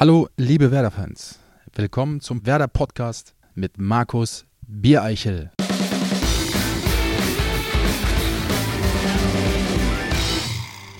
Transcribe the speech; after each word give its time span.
Hallo, 0.00 0.28
liebe 0.36 0.70
Werder-Fans. 0.70 1.40
Willkommen 1.74 2.20
zum 2.20 2.46
Werder-Podcast 2.46 3.34
mit 3.56 3.78
Markus 3.78 4.46
Biereichel. 4.60 5.50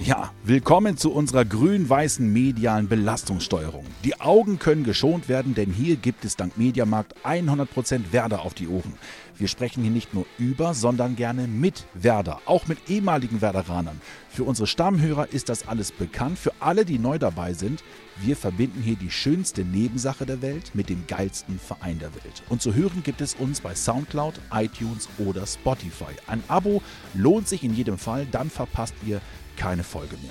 Ja, 0.01 0.33
willkommen 0.43 0.97
zu 0.97 1.13
unserer 1.13 1.45
grün-weißen 1.45 2.33
medialen 2.33 2.89
Belastungssteuerung. 2.89 3.87
Die 4.03 4.21
Augen 4.21 4.59
können 4.59 4.83
geschont 4.83 5.29
werden, 5.29 5.55
denn 5.55 5.71
hier 5.71 5.95
gibt 5.95 6.25
es 6.25 6.35
dank 6.35 6.59
Mediamarkt 6.59 7.15
100% 7.25 8.11
Werder 8.11 8.43
auf 8.43 8.55
die 8.55 8.67
Ohren. 8.67 8.95
Wir 9.37 9.47
sprechen 9.47 9.85
hier 9.85 9.93
nicht 9.93 10.13
nur 10.13 10.27
über, 10.39 10.75
sondern 10.75 11.15
gerne 11.15 11.47
mit 11.47 11.87
Werder, 11.95 12.41
auch 12.47 12.67
mit 12.67 12.91
ehemaligen 12.91 13.43
Werderanern. 13.43 14.01
Für 14.29 14.43
unsere 14.43 14.67
Stammhörer 14.67 15.33
ist 15.33 15.51
das 15.51 15.69
alles 15.69 15.93
bekannt, 15.93 16.37
für 16.37 16.53
alle, 16.59 16.85
die 16.85 16.99
neu 16.99 17.21
dabei 17.21 17.53
sind, 17.53 17.85
wir 18.23 18.37
verbinden 18.37 18.83
hier 18.83 18.97
die 18.97 19.11
schönste 19.11 19.65
Nebensache 19.65 20.27
der 20.27 20.43
Welt 20.43 20.75
mit 20.75 20.89
dem 20.89 21.07
geilsten 21.07 21.59
Verein 21.59 21.99
der 21.99 22.15
Welt. 22.15 22.43
Und 22.49 22.63
zu 22.63 22.75
hören 22.75 23.03
gibt 23.03 23.21
es 23.21 23.35
uns 23.35 23.61
bei 23.61 23.75
Soundcloud, 23.75 24.41
iTunes 24.53 25.09
oder 25.19 25.47
Spotify. 25.47 26.15
Ein 26.27 26.43
Abo 26.49 26.83
lohnt 27.15 27.49
sich 27.49 27.65
in 27.65 27.75
jedem 27.75 27.99
Fall, 27.99 28.27
dann 28.31 28.51
verpasst 28.51 28.95
ihr 29.07 29.21
keine 29.57 29.85
Folge 29.85 30.17
mehr. 30.23 30.31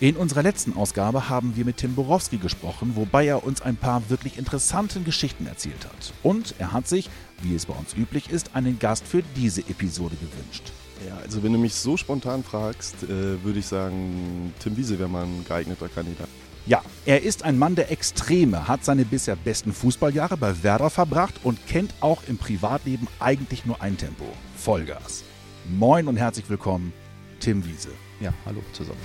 In 0.00 0.16
unserer 0.16 0.42
letzten 0.42 0.74
Ausgabe 0.74 1.28
haben 1.28 1.54
wir 1.54 1.64
mit 1.64 1.76
Tim 1.76 1.94
Borowski 1.94 2.38
gesprochen, 2.38 2.96
wobei 2.96 3.26
er 3.26 3.44
uns 3.44 3.62
ein 3.62 3.76
paar 3.76 4.10
wirklich 4.10 4.36
interessanten 4.36 5.04
Geschichten 5.04 5.46
erzählt 5.46 5.84
hat. 5.84 6.12
Und 6.24 6.56
er 6.58 6.72
hat 6.72 6.88
sich, 6.88 7.08
wie 7.40 7.54
es 7.54 7.66
bei 7.66 7.74
uns 7.74 7.94
üblich 7.94 8.28
ist, 8.28 8.56
einen 8.56 8.80
Gast 8.80 9.06
für 9.06 9.22
diese 9.36 9.60
Episode 9.60 10.16
gewünscht. 10.16 10.72
Ja, 11.06 11.16
also 11.18 11.42
wenn 11.42 11.52
du 11.52 11.58
mich 11.58 11.74
so 11.74 11.96
spontan 11.96 12.42
fragst, 12.42 13.04
äh, 13.04 13.42
würde 13.44 13.60
ich 13.60 13.66
sagen, 13.66 14.52
Tim 14.58 14.76
Wiese 14.76 14.98
wäre 14.98 15.08
mal 15.08 15.24
ein 15.24 15.44
geeigneter 15.46 15.88
Kandidat. 15.88 16.28
Ja, 16.64 16.80
er 17.06 17.22
ist 17.22 17.42
ein 17.42 17.58
Mann 17.58 17.74
der 17.74 17.90
Extreme, 17.90 18.68
hat 18.68 18.84
seine 18.84 19.04
bisher 19.04 19.34
besten 19.34 19.72
Fußballjahre 19.72 20.36
bei 20.36 20.62
Werder 20.62 20.90
verbracht 20.90 21.40
und 21.42 21.66
kennt 21.66 21.92
auch 21.98 22.22
im 22.28 22.38
Privatleben 22.38 23.08
eigentlich 23.18 23.66
nur 23.66 23.82
ein 23.82 23.96
Tempo: 23.96 24.24
Vollgas. 24.56 25.24
Moin 25.68 26.06
und 26.06 26.16
herzlich 26.16 26.48
willkommen, 26.48 26.92
Tim 27.40 27.64
Wiese. 27.66 27.88
Ja, 28.20 28.32
hallo 28.46 28.62
zusammen. 28.72 29.00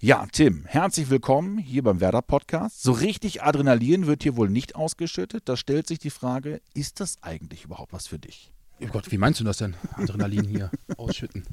Ja, 0.00 0.26
Tim, 0.30 0.66
herzlich 0.66 1.08
willkommen 1.08 1.56
hier 1.56 1.82
beim 1.82 2.00
Werder 2.00 2.20
Podcast. 2.20 2.82
So 2.82 2.92
richtig 2.92 3.42
Adrenalin 3.42 4.06
wird 4.06 4.22
hier 4.22 4.36
wohl 4.36 4.50
nicht 4.50 4.76
ausgeschüttet. 4.76 5.48
Da 5.48 5.56
stellt 5.56 5.86
sich 5.86 5.98
die 5.98 6.10
Frage, 6.10 6.60
ist 6.74 7.00
das 7.00 7.16
eigentlich 7.22 7.64
überhaupt 7.64 7.94
was 7.94 8.06
für 8.06 8.18
dich? 8.18 8.52
Oh 8.82 8.86
Gott, 8.88 9.10
wie 9.10 9.18
meinst 9.18 9.40
du 9.40 9.44
das 9.44 9.56
denn? 9.56 9.76
Adrenalin 9.94 10.44
hier 10.44 10.70
ausschütten. 10.98 11.44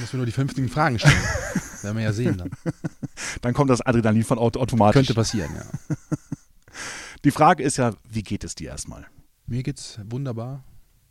Muss 0.00 0.12
mir 0.12 0.16
nur 0.16 0.26
die 0.26 0.32
vernünftigen 0.32 0.68
Fragen 0.68 0.98
stellen. 0.98 1.14
Werden 1.86 1.98
wir 1.98 2.04
ja 2.04 2.12
sehen 2.12 2.36
dann. 2.36 2.50
Dann 3.42 3.54
kommt 3.54 3.70
das 3.70 3.80
Adrenalin 3.80 4.24
von 4.24 4.40
auto 4.40 4.58
automatisch. 4.58 4.94
Könnte 4.94 5.14
passieren, 5.14 5.54
ja. 5.54 5.96
Die 7.24 7.30
Frage 7.30 7.62
ist 7.62 7.76
ja, 7.76 7.94
wie 8.08 8.24
geht 8.24 8.42
es 8.42 8.56
dir 8.56 8.70
erstmal? 8.70 9.06
Mir 9.46 9.62
geht's 9.62 10.00
wunderbar. 10.04 10.64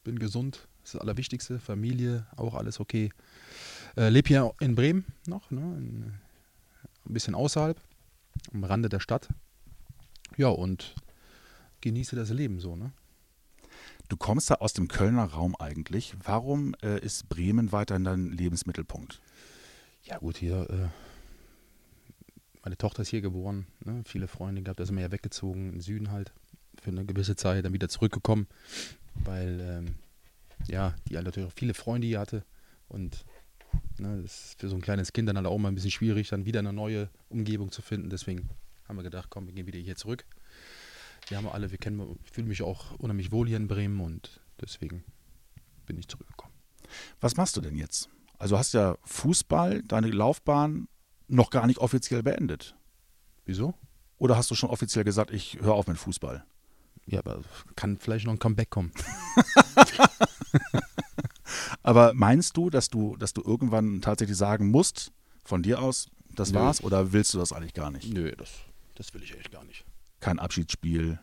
Bin 0.04 0.20
gesund. 0.20 0.68
Das 0.82 0.90
ist 0.90 0.96
das 0.96 1.02
Allerwichtigste. 1.02 1.60
Familie, 1.60 2.28
auch 2.36 2.56
alles 2.56 2.82
okay. 2.82 3.10
Äh, 3.96 4.10
lebe 4.10 4.28
hier 4.28 4.52
in 4.60 4.76
Bremen 4.76 5.06
noch, 5.28 5.50
ne? 5.50 5.62
in, 5.62 6.14
ein 7.06 7.14
bisschen 7.14 7.36
außerhalb, 7.36 7.80
am 8.54 8.66
Rande 8.66 8.90
der 8.90 9.00
Stadt. 9.00 9.30
Ja, 10.36 10.50
und 10.50 10.94
genieße 11.80 12.18
das 12.18 12.32
Leben 12.32 12.60
so, 12.60 12.76
ne? 12.76 12.92
Du 14.10 14.18
kommst 14.18 14.50
da 14.50 14.56
aus 14.56 14.74
dem 14.74 14.90
Kölner 14.90 15.24
Raum 15.24 15.56
eigentlich. 15.56 16.16
Warum 16.22 16.76
äh, 16.84 17.00
ist 17.00 17.30
Bremen 17.30 17.72
weiterhin 17.72 18.04
dein 18.04 18.32
Lebensmittelpunkt? 18.34 19.22
Ja, 20.06 20.20
gut, 20.20 20.38
hier, 20.38 20.70
äh, 20.70 20.88
meine 22.62 22.78
Tochter 22.78 23.02
ist 23.02 23.10
hier 23.10 23.22
geboren, 23.22 23.66
ne? 23.84 24.04
viele 24.06 24.28
Freunde 24.28 24.62
gehabt, 24.62 24.80
da 24.80 24.86
sind 24.86 24.96
wir 24.96 25.02
ja 25.02 25.12
weggezogen, 25.12 25.66
in 25.66 25.72
den 25.74 25.82
Süden 25.82 26.12
halt, 26.12 26.32
für 26.80 26.92
eine 26.92 27.06
gewisse 27.06 27.36
Zeit, 27.36 27.66
dann 27.66 27.74
wieder 27.74 27.90
zurückgekommen, 27.90 28.48
weil, 29.16 29.60
ähm, 29.62 29.96
ja, 30.68 30.96
die 31.08 31.16
halt 31.16 31.26
natürlich 31.26 31.50
auch 31.50 31.56
viele 31.56 31.74
Freunde 31.74 32.06
hier 32.06 32.20
hatte 32.20 32.44
und 32.88 33.26
ne, 33.98 34.22
das 34.22 34.46
ist 34.46 34.60
für 34.60 34.70
so 34.70 34.76
ein 34.76 34.82
kleines 34.82 35.12
Kind 35.12 35.28
dann 35.28 35.38
halt 35.38 35.48
auch 35.48 35.58
mal 35.58 35.70
ein 35.70 35.76
bisschen 35.76 35.90
schwierig, 35.90 36.30
dann 36.30 36.46
wieder 36.46 36.60
eine 36.60 36.74
neue 36.74 37.10
Umgebung 37.30 37.72
zu 37.72 37.82
finden, 37.82 38.12
deswegen 38.12 38.50
haben 38.88 38.98
wir 38.98 39.04
gedacht, 39.04 39.32
komm, 39.32 39.48
wir 39.48 39.54
gehen 39.54 39.66
wieder 39.66 39.80
hier 39.80 39.96
zurück. 39.96 40.26
Wir 41.30 41.38
haben 41.38 41.48
alle, 41.48 41.72
wir 41.72 41.80
kennen, 41.80 42.20
ich 42.24 42.32
fühle 42.32 42.48
mich 42.48 42.62
auch 42.62 42.92
unheimlich 43.00 43.32
wohl 43.32 43.48
hier 43.48 43.58
in 43.58 43.68
Bremen 43.68 44.00
und 44.00 44.40
deswegen 44.62 45.04
bin 45.88 45.98
ich 45.98 46.08
zurückgekommen. 46.08 46.54
Was 47.20 47.36
machst 47.36 47.58
du 47.58 47.62
denn 47.62 47.76
jetzt? 47.76 48.10
Also 48.46 48.60
hast 48.60 48.76
ja 48.76 48.96
Fußball, 49.06 49.82
deine 49.82 50.12
Laufbahn 50.12 50.88
noch 51.28 51.50
gar 51.50 51.66
nicht 51.66 51.80
offiziell 51.80 52.22
beendet. 52.22 52.76
Wieso? 53.44 53.74
Oder 54.20 54.38
hast 54.38 54.52
du 54.52 54.56
schon 54.56 54.70
offiziell 54.70 55.04
gesagt, 55.04 55.32
ich 55.32 55.58
höre 55.62 55.74
auf 55.74 55.88
mit 55.88 55.98
Fußball? 55.98 56.46
Ja, 57.08 57.22
aber 57.22 57.42
kann 57.76 57.98
vielleicht 57.98 58.28
noch 58.28 58.34
ein 58.34 58.38
Comeback 58.38 58.70
kommen. 58.70 58.92
Aber 61.82 62.14
meinst 62.14 62.56
du, 62.56 62.70
dass 62.70 62.90
du, 62.90 63.18
dass 63.18 63.34
du 63.34 63.42
irgendwann 63.44 64.02
tatsächlich 64.02 64.38
sagen 64.38 64.70
musst, 64.70 65.12
von 65.44 65.64
dir 65.64 65.82
aus, 65.82 66.12
das 66.36 66.52
Nö. 66.52 66.60
war's, 66.60 66.84
oder 66.84 67.14
willst 67.14 67.34
du 67.34 67.40
das 67.40 67.52
eigentlich 67.52 67.74
gar 67.74 67.90
nicht? 67.90 68.14
Nö, 68.14 68.32
das, 68.36 68.52
das 68.94 69.12
will 69.16 69.24
ich 69.24 69.36
echt 69.36 69.52
gar 69.52 69.64
nicht. 69.64 69.86
Kein 70.20 70.38
Abschiedsspiel. 70.38 71.18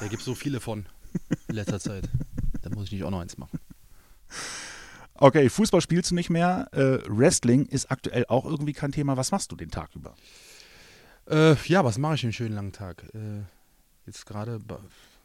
Da 0.00 0.08
gibt 0.08 0.22
es 0.22 0.26
so 0.26 0.34
viele 0.34 0.58
von 0.58 0.86
in 1.46 1.54
letzter 1.54 1.78
Zeit. 1.78 2.08
Da 2.62 2.70
muss 2.70 2.86
ich 2.86 2.92
nicht 2.92 3.04
auch 3.04 3.12
noch 3.12 3.20
eins 3.20 3.38
machen. 3.38 3.60
Okay, 5.22 5.50
Fußball 5.50 5.82
spielst 5.82 6.10
du 6.10 6.14
nicht 6.14 6.30
mehr. 6.30 6.68
Äh, 6.72 6.98
Wrestling 7.06 7.66
ist 7.66 7.90
aktuell 7.90 8.24
auch 8.28 8.46
irgendwie 8.46 8.72
kein 8.72 8.90
Thema. 8.90 9.18
Was 9.18 9.32
machst 9.32 9.52
du 9.52 9.56
den 9.56 9.70
Tag 9.70 9.94
über? 9.94 10.14
Äh, 11.28 11.56
ja, 11.66 11.84
was 11.84 11.98
mache 11.98 12.14
ich 12.14 12.22
den 12.22 12.32
schönen 12.32 12.54
langen 12.54 12.72
Tag? 12.72 13.04
Äh, 13.14 13.42
jetzt 14.06 14.24
gerade 14.24 14.58
ba 14.58 14.80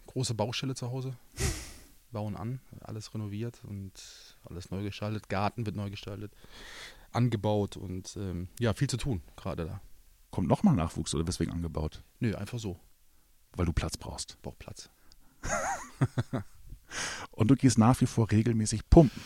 große 0.07 0.33
Baustelle 0.33 0.75
zu 0.75 0.91
Hause. 0.91 1.15
Bauen 2.11 2.35
an, 2.35 2.59
alles 2.81 3.13
renoviert 3.13 3.61
und 3.63 3.93
alles 4.43 4.69
neu 4.69 4.83
gestaltet. 4.83 5.29
Garten 5.29 5.65
wird 5.65 5.77
neu 5.77 5.89
gestaltet, 5.89 6.33
angebaut 7.13 7.77
und 7.77 8.17
ähm, 8.17 8.49
ja, 8.59 8.73
viel 8.73 8.89
zu 8.89 8.97
tun 8.97 9.21
gerade 9.37 9.65
da. 9.65 9.81
Kommt 10.29 10.49
nochmal 10.49 10.75
Nachwuchs 10.75 11.15
oder 11.15 11.25
weswegen 11.25 11.53
angebaut? 11.53 12.03
Nö, 12.19 12.35
einfach 12.35 12.59
so. 12.59 12.77
Weil 13.55 13.65
du 13.65 13.71
Platz 13.73 13.95
brauchst. 13.95 14.41
Braucht 14.41 14.59
Platz. 14.59 14.89
Und 17.31 17.49
du 17.49 17.55
gehst 17.55 17.77
nach 17.77 17.99
wie 18.01 18.05
vor 18.05 18.29
regelmäßig 18.31 18.89
pumpen. 18.89 19.21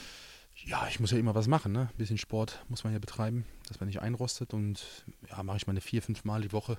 Ja, 0.70 0.88
ich 0.88 1.00
muss 1.00 1.10
ja 1.10 1.18
immer 1.18 1.34
was 1.34 1.48
machen, 1.48 1.72
ne? 1.72 1.90
Ein 1.92 1.98
bisschen 1.98 2.20
Sport 2.20 2.64
muss 2.70 2.84
man 2.84 2.94
ja 2.94 3.00
betreiben, 3.00 3.44
dass 3.68 3.80
man 3.80 3.88
nicht 3.88 4.04
einrostet. 4.04 4.54
Und 4.54 5.04
ja, 5.28 5.42
mache 5.42 5.58
ich 5.58 5.66
meine 5.66 5.82
vier, 5.82 6.04
fünf 6.04 6.26
Mal 6.26 6.42
die 6.42 6.52
Woche. 6.52 6.78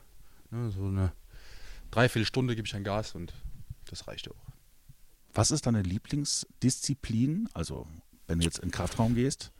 Ne? 0.52 0.70
So 0.70 0.86
eine 0.86 1.12
Dreiviertelstunde 1.90 2.54
gebe 2.54 2.68
ich 2.68 2.74
ein 2.76 2.84
Gas 2.84 3.16
und 3.16 3.34
das 3.86 4.06
reicht 4.06 4.26
ja 4.26 4.32
auch. 4.32 4.52
Was 5.34 5.50
ist 5.50 5.66
deine 5.66 5.82
Lieblingsdisziplin? 5.82 7.48
Also, 7.52 7.88
wenn 8.28 8.38
du 8.38 8.44
jetzt 8.44 8.58
in 8.58 8.68
den 8.68 8.70
Kraftraum 8.70 9.16
gehst, 9.16 9.50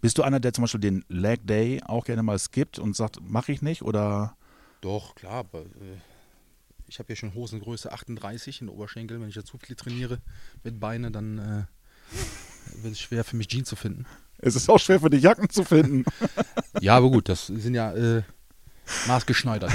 bist 0.00 0.16
du 0.16 0.22
einer, 0.22 0.40
der 0.40 0.54
zum 0.54 0.62
Beispiel 0.62 0.80
den 0.80 1.04
Leg 1.08 1.46
Day 1.46 1.82
auch 1.84 2.06
gerne 2.06 2.22
mal 2.22 2.38
skippt 2.38 2.78
und 2.78 2.96
sagt, 2.96 3.20
mache 3.20 3.52
ich 3.52 3.60
nicht? 3.60 3.82
Oder 3.82 4.34
Doch, 4.80 5.14
klar, 5.14 5.40
aber 5.40 5.60
äh, 5.60 5.98
ich 6.88 7.00
habe 7.00 7.12
ja 7.12 7.16
schon 7.16 7.34
Hosengröße 7.34 7.92
38 7.92 8.62
in 8.62 8.66
den 8.68 8.74
Oberschenkel. 8.74 9.20
Wenn 9.20 9.28
ich 9.28 9.34
ja 9.34 9.44
zu 9.44 9.58
viel 9.58 9.76
trainiere 9.76 10.22
mit 10.62 10.80
Beine, 10.80 11.10
dann 11.10 11.38
äh, 11.38 11.64
wird 12.82 12.92
es 12.92 13.00
schwer 13.00 13.24
für 13.24 13.36
mich 13.36 13.48
Jeans 13.48 13.68
zu 13.68 13.76
finden. 13.76 14.06
es 14.38 14.56
ist 14.56 14.68
auch 14.68 14.78
schwer 14.78 15.00
für 15.00 15.10
dich, 15.10 15.22
Jacken 15.22 15.48
zu 15.48 15.64
finden. 15.64 16.04
Ja, 16.80 16.96
aber 16.96 17.10
gut, 17.10 17.28
das 17.28 17.46
sind 17.46 17.74
ja 17.74 17.92
äh, 17.92 18.22
maßgeschneidert. 19.06 19.72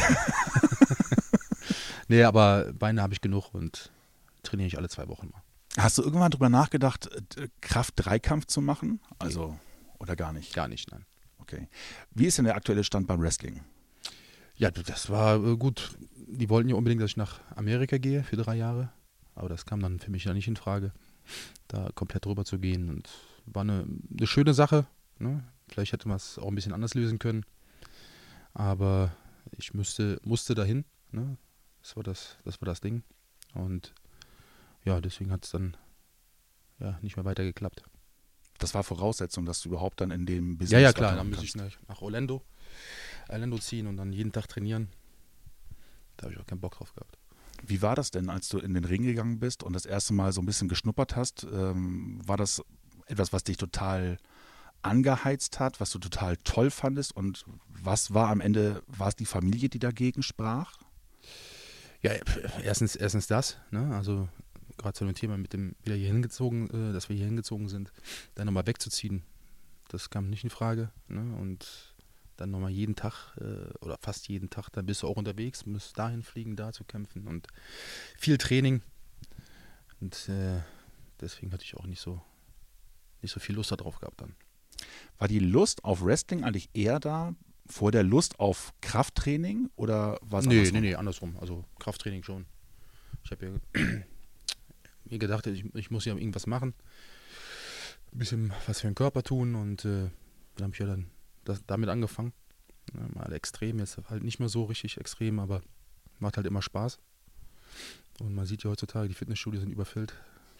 nee, 2.07 2.23
aber 2.23 2.71
Beine 2.73 3.01
habe 3.01 3.13
ich 3.13 3.21
genug 3.21 3.53
und 3.53 3.91
trainiere 4.43 4.67
ich 4.67 4.77
alle 4.77 4.89
zwei 4.89 5.07
Wochen 5.07 5.29
mal. 5.29 5.41
Hast 5.77 5.97
du 5.97 6.01
irgendwann 6.01 6.31
drüber 6.31 6.49
nachgedacht, 6.49 7.09
äh, 7.37 7.47
Kraft-Dreikampf 7.61 8.45
zu 8.45 8.61
machen? 8.61 8.99
Also, 9.19 9.57
oder 9.99 10.15
gar 10.15 10.33
nicht? 10.33 10.53
Gar 10.53 10.67
nicht, 10.67 10.91
nein. 10.91 11.05
Okay. 11.39 11.67
Wie 12.11 12.25
ist 12.25 12.37
denn 12.37 12.45
der 12.45 12.55
aktuelle 12.55 12.83
Stand 12.83 13.07
beim 13.07 13.21
Wrestling? 13.21 13.61
Ja, 14.55 14.71
das 14.71 15.09
war 15.09 15.43
äh, 15.43 15.55
gut. 15.55 15.97
Die 16.15 16.49
wollten 16.49 16.69
ja 16.69 16.75
unbedingt, 16.75 17.01
dass 17.01 17.11
ich 17.11 17.17
nach 17.17 17.39
Amerika 17.55 17.97
gehe 17.97 18.23
für 18.23 18.35
drei 18.35 18.55
Jahre. 18.55 18.91
Aber 19.35 19.49
das 19.49 19.65
kam 19.65 19.79
dann 19.79 19.99
für 19.99 20.11
mich 20.11 20.25
ja 20.25 20.33
nicht 20.33 20.47
in 20.47 20.57
Frage, 20.57 20.91
da 21.67 21.89
komplett 21.95 22.25
drüber 22.25 22.45
zu 22.45 22.59
gehen. 22.59 22.89
Und 22.89 23.09
war 23.45 23.61
eine, 23.61 23.85
eine 24.17 24.27
schöne 24.27 24.53
Sache. 24.53 24.85
Ne? 25.17 25.43
Vielleicht 25.67 25.93
hätte 25.93 26.07
man 26.07 26.17
es 26.17 26.37
auch 26.39 26.47
ein 26.47 26.55
bisschen 26.55 26.73
anders 26.73 26.93
lösen 26.93 27.19
können. 27.19 27.45
Aber 28.53 29.15
ich 29.57 29.73
müsste, 29.73 30.19
musste 30.23 30.55
dahin. 30.55 30.85
Ne? 31.11 31.37
Das, 31.81 31.95
war 31.95 32.03
das, 32.03 32.37
das 32.45 32.61
war 32.61 32.65
das 32.65 32.81
Ding. 32.81 33.03
Und 33.53 33.93
ja, 34.85 35.01
deswegen 35.01 35.31
hat 35.31 35.45
es 35.45 35.51
dann 35.51 35.75
ja, 36.79 36.97
nicht 37.01 37.15
mehr 37.15 37.25
weiter 37.25 37.43
geklappt. 37.43 37.83
Das 38.57 38.73
war 38.73 38.83
Voraussetzung, 38.83 39.45
dass 39.45 39.61
du 39.61 39.69
überhaupt 39.69 40.01
dann 40.01 40.11
in 40.11 40.25
dem 40.25 40.57
Business 40.57 40.71
Ja, 40.71 40.79
ja, 40.79 40.93
klar. 40.93 41.15
Dann 41.15 41.29
muss 41.29 41.43
ich 41.43 41.55
nach, 41.55 41.71
nach 41.87 42.01
Orlando, 42.01 42.43
Orlando 43.29 43.57
ziehen 43.57 43.87
und 43.87 43.97
dann 43.97 44.11
jeden 44.11 44.31
Tag 44.31 44.47
trainieren. 44.47 44.89
Da 46.17 46.25
habe 46.25 46.33
ich 46.33 46.39
auch 46.39 46.45
keinen 46.45 46.59
Bock 46.59 46.75
drauf 46.75 46.93
gehabt. 46.93 47.18
Wie 47.65 47.81
war 47.81 47.95
das 47.95 48.11
denn, 48.11 48.29
als 48.29 48.49
du 48.49 48.59
in 48.59 48.73
den 48.73 48.85
Ring 48.85 49.03
gegangen 49.03 49.39
bist 49.39 49.63
und 49.63 49.73
das 49.73 49.85
erste 49.85 50.13
Mal 50.13 50.31
so 50.31 50.41
ein 50.41 50.45
bisschen 50.45 50.69
geschnuppert 50.69 51.15
hast? 51.15 51.45
Ähm, 51.51 52.19
war 52.25 52.37
das 52.37 52.61
etwas, 53.07 53.33
was 53.33 53.43
dich 53.43 53.57
total 53.57 54.17
angeheizt 54.81 55.59
hat, 55.59 55.79
was 55.79 55.91
du 55.91 55.99
total 55.99 56.37
toll 56.37 56.71
fandest 56.71 57.15
und 57.15 57.43
was 57.67 58.13
war 58.13 58.29
am 58.29 58.41
Ende, 58.41 58.81
war 58.87 59.09
es 59.09 59.15
die 59.15 59.25
Familie, 59.25 59.69
die 59.69 59.79
dagegen 59.79 60.23
sprach? 60.23 60.77
Ja, 62.01 62.13
erstens, 62.63 62.95
erstens 62.95 63.27
das, 63.27 63.57
ne? 63.71 63.93
also 63.93 64.29
gerade 64.77 64.93
zu 64.93 65.05
dem 65.05 65.15
Thema 65.15 65.37
mit 65.37 65.51
dem 65.51 65.75
wieder 65.83 65.95
hier 65.95 66.07
hingezogen, 66.07 66.69
äh, 66.69 66.93
dass 66.93 67.09
wir 67.09 67.15
hier 67.15 67.25
hingezogen 67.25 67.67
sind, 67.67 67.91
dann 68.35 68.45
nochmal 68.45 68.67
wegzuziehen, 68.67 69.23
das 69.89 70.09
kam 70.09 70.29
nicht 70.29 70.43
in 70.43 70.49
Frage. 70.49 70.91
Ne? 71.07 71.35
Und 71.37 71.93
dann 72.39 72.51
nochmal 72.51 72.71
jeden 72.71 72.95
Tag 72.95 73.35
äh, 73.37 73.73
oder 73.79 73.97
fast 73.99 74.27
jeden 74.27 74.49
Tag, 74.49 74.69
dann 74.69 74.85
bist 74.85 75.03
du 75.03 75.07
auch 75.07 75.17
unterwegs, 75.17 75.65
musst 75.65 75.97
dahin 75.97 76.23
fliegen, 76.23 76.55
da 76.55 76.71
zu 76.71 76.83
kämpfen 76.83 77.27
und 77.27 77.47
viel 78.17 78.37
Training. 78.37 78.81
Und 79.99 80.29
äh, 80.29 80.61
deswegen 81.19 81.51
hatte 81.51 81.63
ich 81.65 81.75
auch 81.75 81.85
nicht 81.85 81.99
so, 81.99 82.21
nicht 83.21 83.31
so 83.31 83.39
viel 83.39 83.55
Lust 83.55 83.71
darauf 83.71 83.99
gehabt 83.99 84.21
dann. 84.21 84.35
War 85.17 85.27
die 85.27 85.39
Lust 85.39 85.83
auf 85.83 86.03
Wrestling 86.03 86.43
eigentlich 86.43 86.69
eher 86.73 86.99
da 86.99 87.35
vor 87.67 87.91
der 87.91 88.03
Lust 88.03 88.39
auf 88.39 88.73
Krafttraining 88.81 89.69
oder 89.75 90.17
was? 90.21 90.45
Nee, 90.45 90.59
andersrum? 90.59 90.81
nee, 90.81 90.87
nee, 90.87 90.95
andersrum. 90.95 91.37
Also 91.39 91.65
Krafttraining 91.79 92.23
schon. 92.23 92.45
Ich 93.23 93.31
habe 93.31 93.61
ja 93.75 93.81
mir 95.05 95.19
gedacht, 95.19 95.45
ich, 95.47 95.65
ich, 95.75 95.91
muss 95.91 96.05
ja 96.05 96.15
irgendwas 96.15 96.47
machen. 96.47 96.73
Ein 98.13 98.17
bisschen 98.17 98.53
was 98.65 98.79
für 98.81 98.87
den 98.87 98.95
Körper 98.95 99.23
tun 99.23 99.55
und 99.55 99.83
äh, 99.83 100.09
dann 100.55 100.63
habe 100.63 100.73
ich 100.73 100.79
ja 100.79 100.87
dann 100.87 101.11
das, 101.49 101.63
damit 101.65 101.89
angefangen. 101.89 102.33
Ja, 102.93 103.07
mal 103.13 103.33
extrem, 103.33 103.79
jetzt 103.79 103.97
halt 104.09 104.23
nicht 104.23 104.39
mehr 104.39 104.49
so 104.49 104.63
richtig 104.63 104.97
extrem, 104.97 105.39
aber 105.39 105.61
macht 106.19 106.37
halt 106.37 106.47
immer 106.47 106.61
Spaß. 106.61 106.99
Und 108.19 108.33
man 108.33 108.45
sieht 108.45 108.63
ja 108.63 108.69
heutzutage, 108.69 109.07
die 109.07 109.13
Fitnessstudios 109.13 109.61
sind 109.61 109.71
überfüllt, 109.71 110.13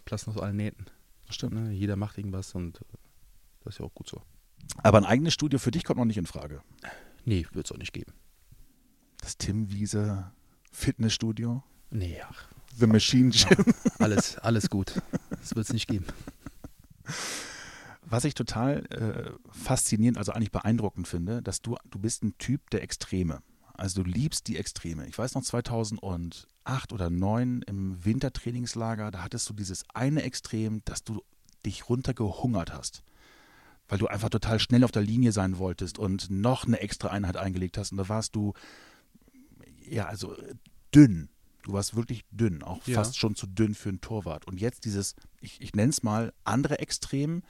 platzen 0.06 0.34
aus 0.34 0.42
allen 0.42 0.56
Nähten. 0.56 0.86
Das 1.26 1.36
stimmt. 1.36 1.54
Ne? 1.54 1.72
Jeder 1.72 1.96
macht 1.96 2.18
irgendwas 2.18 2.56
und 2.56 2.78
äh, 2.82 2.86
das 3.64 3.76
ist 3.76 3.80
ja 3.80 3.86
auch 3.86 3.94
gut 3.94 4.10
so. 4.10 4.22
Aber 4.78 4.98
ein 4.98 5.06
eigenes 5.06 5.34
Studio 5.34 5.60
für 5.60 5.72
dich 5.72 5.84
kommt 5.84 6.00
noch 6.00 6.06
nicht 6.06 6.18
in 6.18 6.26
Frage. 6.26 6.62
Nee, 7.26 7.46
wird 7.52 7.66
es 7.66 7.72
auch 7.72 7.78
nicht 7.78 7.94
geben. 7.94 8.14
Das 9.18 9.38
Tim 9.38 9.72
Wiese 9.72 10.32
Fitnessstudio? 10.72 11.64
Nee, 11.90 12.22
ach. 12.28 12.48
The 12.78 12.88
Machine 12.88 13.32
Gym? 13.32 13.74
alles, 14.00 14.38
alles 14.38 14.70
gut. 14.70 15.02
Das 15.30 15.56
wird 15.56 15.66
es 15.66 15.74
nicht 15.74 15.88
geben. 15.88 16.06
Was 18.10 18.24
ich 18.24 18.34
total 18.34 18.86
äh, 18.88 19.32
faszinierend, 19.52 20.18
also 20.18 20.32
eigentlich 20.32 20.52
beeindruckend 20.52 21.08
finde, 21.08 21.42
dass 21.42 21.62
du, 21.62 21.76
du 21.90 22.00
bist 22.00 22.24
ein 22.24 22.38
Typ 22.38 22.70
der 22.72 22.82
Extreme. 22.82 23.42
Also 23.74 24.04
du 24.04 24.10
liebst 24.10 24.48
die 24.48 24.58
Extreme. 24.58 25.08
Ich 25.08 25.18
weiß 25.18 25.36
noch 25.36 25.44
2008 25.44 26.48
oder 26.92 27.08
2009 27.08 27.62
im 27.68 28.04
Wintertrainingslager, 28.04 29.12
da 29.12 29.24
hattest 29.24 29.50
du 29.50 29.54
dieses 29.54 29.86
eine 29.94 30.24
Extrem, 30.24 30.82
dass 30.86 31.04
du 31.04 31.22
dich 31.66 31.88
runtergehungert 31.88 32.74
hast 32.74 33.04
weil 33.90 33.98
du 33.98 34.08
einfach 34.08 34.30
total 34.30 34.60
schnell 34.60 34.84
auf 34.84 34.92
der 34.92 35.02
Linie 35.02 35.32
sein 35.32 35.58
wolltest 35.58 35.98
und 35.98 36.30
noch 36.30 36.66
eine 36.66 36.80
extra 36.80 37.10
Einheit 37.10 37.36
eingelegt 37.36 37.78
hast. 37.78 37.92
Und 37.92 37.98
da 37.98 38.08
warst 38.08 38.36
du, 38.36 38.54
ja, 39.84 40.06
also 40.06 40.36
dünn. 40.94 41.30
Du 41.64 41.74
warst 41.74 41.96
wirklich 41.96 42.24
dünn, 42.32 42.64
auch 42.64 42.88
ja. 42.88 42.96
fast 42.96 43.18
schon 43.18 43.36
zu 43.36 43.48
dünn 43.48 43.76
für 43.76 43.90
einen 43.90 44.00
Torwart. 44.00 44.48
Und 44.48 44.62
jetzt 44.62 44.86
dieses, 44.86 45.16
ich, 45.42 45.60
ich 45.60 45.74
nenne 45.74 45.90
es 45.90 46.04
mal, 46.04 46.34
andere 46.44 46.80
Extrem, 46.80 47.42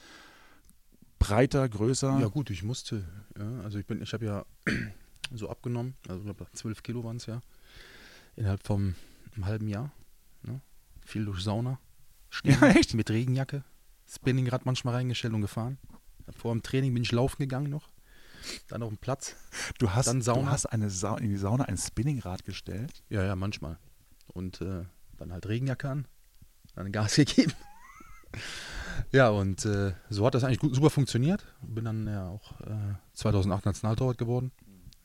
breiter, 1.20 1.68
größer. 1.68 2.20
Ja 2.20 2.28
gut, 2.28 2.50
ich 2.50 2.64
musste. 2.64 3.06
Ja, 3.38 3.62
also 3.62 3.78
ich 3.78 3.86
bin, 3.86 4.02
ich 4.02 4.14
habe 4.14 4.26
ja 4.26 4.46
so 5.34 5.50
abgenommen, 5.50 5.96
also 6.08 6.34
zwölf 6.54 6.82
Kilo 6.82 7.04
waren 7.04 7.18
es 7.18 7.26
ja, 7.26 7.42
innerhalb 8.36 8.66
vom 8.66 8.96
einem 9.36 9.46
halben 9.46 9.68
Jahr. 9.68 9.92
Ne? 10.44 10.62
Viel 11.06 11.26
durch 11.26 11.42
Sauna. 11.42 11.80
Stehen, 12.30 12.58
ja, 12.62 12.70
echt? 12.70 12.94
Mit 12.94 13.10
Regenjacke. 13.10 13.64
Spinningrad 14.08 14.66
manchmal 14.66 14.96
reingestellt 14.96 15.34
und 15.34 15.42
gefahren. 15.42 15.78
Vor 16.36 16.54
dem 16.54 16.64
Training 16.64 16.94
bin 16.94 17.04
ich 17.04 17.12
laufen 17.12 17.42
gegangen 17.42 17.70
noch. 17.70 17.90
Dann 18.70 18.84
auf 18.84 18.90
dem 18.90 18.98
Platz. 18.98 19.36
Du 19.78 19.92
hast, 19.92 20.08
dann 20.08 20.22
Sauna. 20.22 20.42
Du 20.42 20.48
hast 20.50 20.66
eine 20.66 20.90
Sa 20.90 21.18
in 21.18 21.30
die 21.30 21.38
Sauna 21.38 21.66
ein 21.66 21.78
Spinningrad 21.78 22.46
gestellt? 22.46 23.04
Ja, 23.10 23.24
ja, 23.24 23.36
manchmal. 23.36 23.78
Und 24.28 24.62
äh, 24.62 24.86
dann 25.18 25.34
halt 25.34 25.48
Regenjacke 25.48 25.90
an, 25.90 26.08
dann 26.76 26.92
Gas 26.92 27.16
gegeben. 27.16 27.54
Ja, 29.12 29.30
und 29.30 29.66
äh, 29.66 29.94
so 30.10 30.26
hat 30.26 30.36
das 30.36 30.44
eigentlich 30.44 30.60
gut, 30.60 30.76
super 30.76 30.90
funktioniert. 30.90 31.46
Bin 31.62 31.86
dann 31.86 32.08
ja 32.08 32.28
auch 32.28 32.60
äh, 32.62 32.96
2008 33.14 33.66
Nationaltorwart 33.66 34.18
geworden. 34.18 34.52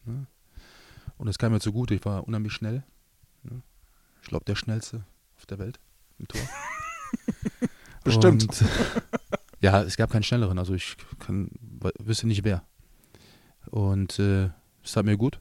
Ne? 0.04 0.26
Und 1.16 1.28
es 1.28 1.38
kam 1.38 1.52
mir 1.52 1.60
zugute, 1.60 1.94
ich 1.94 2.04
war 2.04 2.26
unheimlich 2.26 2.52
schnell. 2.52 2.84
Ne? 3.42 3.62
Ich 4.22 4.28
glaube, 4.28 4.44
der 4.44 4.54
schnellste 4.54 5.04
auf 5.36 5.46
der 5.46 5.58
Welt 5.58 5.78
im 6.18 6.28
Tor. 6.28 6.40
Bestimmt. 8.04 8.42
Und, 8.42 8.64
ja, 9.60 9.82
es 9.82 9.96
gab 9.96 10.10
keinen 10.10 10.22
schnelleren, 10.22 10.58
also 10.58 10.74
ich 10.74 10.96
kann, 11.20 11.50
wüsste 11.98 12.26
nicht 12.26 12.44
wer. 12.44 12.64
Und 13.70 14.18
äh, 14.18 14.50
es 14.82 14.92
tat 14.92 15.06
mir 15.06 15.16
gut. 15.16 15.40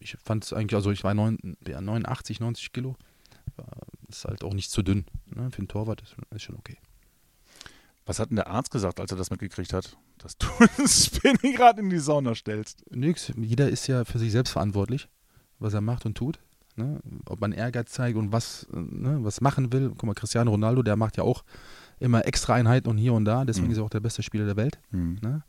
Ich 0.00 0.16
fand 0.22 0.44
es 0.44 0.52
eigentlich, 0.52 0.74
also 0.74 0.90
ich 0.90 1.04
war 1.04 1.14
9, 1.14 1.56
ja, 1.66 1.80
89, 1.80 2.40
90 2.40 2.72
Kilo. 2.72 2.96
War, 3.56 3.68
ist 4.08 4.24
halt 4.24 4.42
auch 4.42 4.54
nicht 4.54 4.70
zu 4.70 4.82
dünn. 4.82 5.06
Ne? 5.26 5.50
Für 5.50 5.58
einen 5.58 5.68
Torwart 5.68 6.02
ist, 6.02 6.16
ist 6.30 6.42
schon 6.42 6.56
okay. 6.56 6.78
Was 8.04 8.18
hat 8.18 8.30
denn 8.30 8.36
der 8.36 8.48
Arzt 8.48 8.70
gesagt, 8.70 9.00
als 9.00 9.10
er 9.12 9.16
das 9.16 9.30
mitgekriegt 9.30 9.72
hat? 9.72 9.96
Dass 10.18 10.36
du 10.36 10.46
das 10.78 11.06
Spinningrad 11.06 11.78
in 11.78 11.90
die 11.90 11.98
Sauna 11.98 12.34
stellst? 12.34 12.84
Nix. 12.90 13.32
Jeder 13.36 13.68
ist 13.68 13.86
ja 13.86 14.04
für 14.04 14.18
sich 14.18 14.32
selbst 14.32 14.50
verantwortlich, 14.50 15.08
was 15.58 15.74
er 15.74 15.80
macht 15.80 16.06
und 16.06 16.16
tut. 16.16 16.40
Ne? 16.74 17.00
Ob 17.26 17.40
man 17.40 17.52
Ehrgeiz 17.52 17.92
zeigt 17.92 18.16
und 18.16 18.32
was, 18.32 18.66
ne, 18.72 19.18
was 19.22 19.40
machen 19.40 19.72
will. 19.72 19.90
Guck 19.90 20.04
mal, 20.04 20.14
Cristiano 20.14 20.50
Ronaldo, 20.50 20.82
der 20.82 20.96
macht 20.96 21.16
ja 21.16 21.22
auch 21.22 21.44
immer 22.00 22.26
extra 22.26 22.54
Einheiten 22.54 22.88
und 22.88 22.98
hier 22.98 23.12
und 23.12 23.24
da. 23.24 23.44
Deswegen 23.44 23.66
mhm. 23.66 23.72
ist 23.72 23.78
er 23.78 23.84
auch 23.84 23.90
der 23.90 24.00
beste 24.00 24.22
Spieler 24.22 24.46
der 24.46 24.56
Welt. 24.56 24.80
Mhm. 24.90 25.18
Ne? 25.22 25.42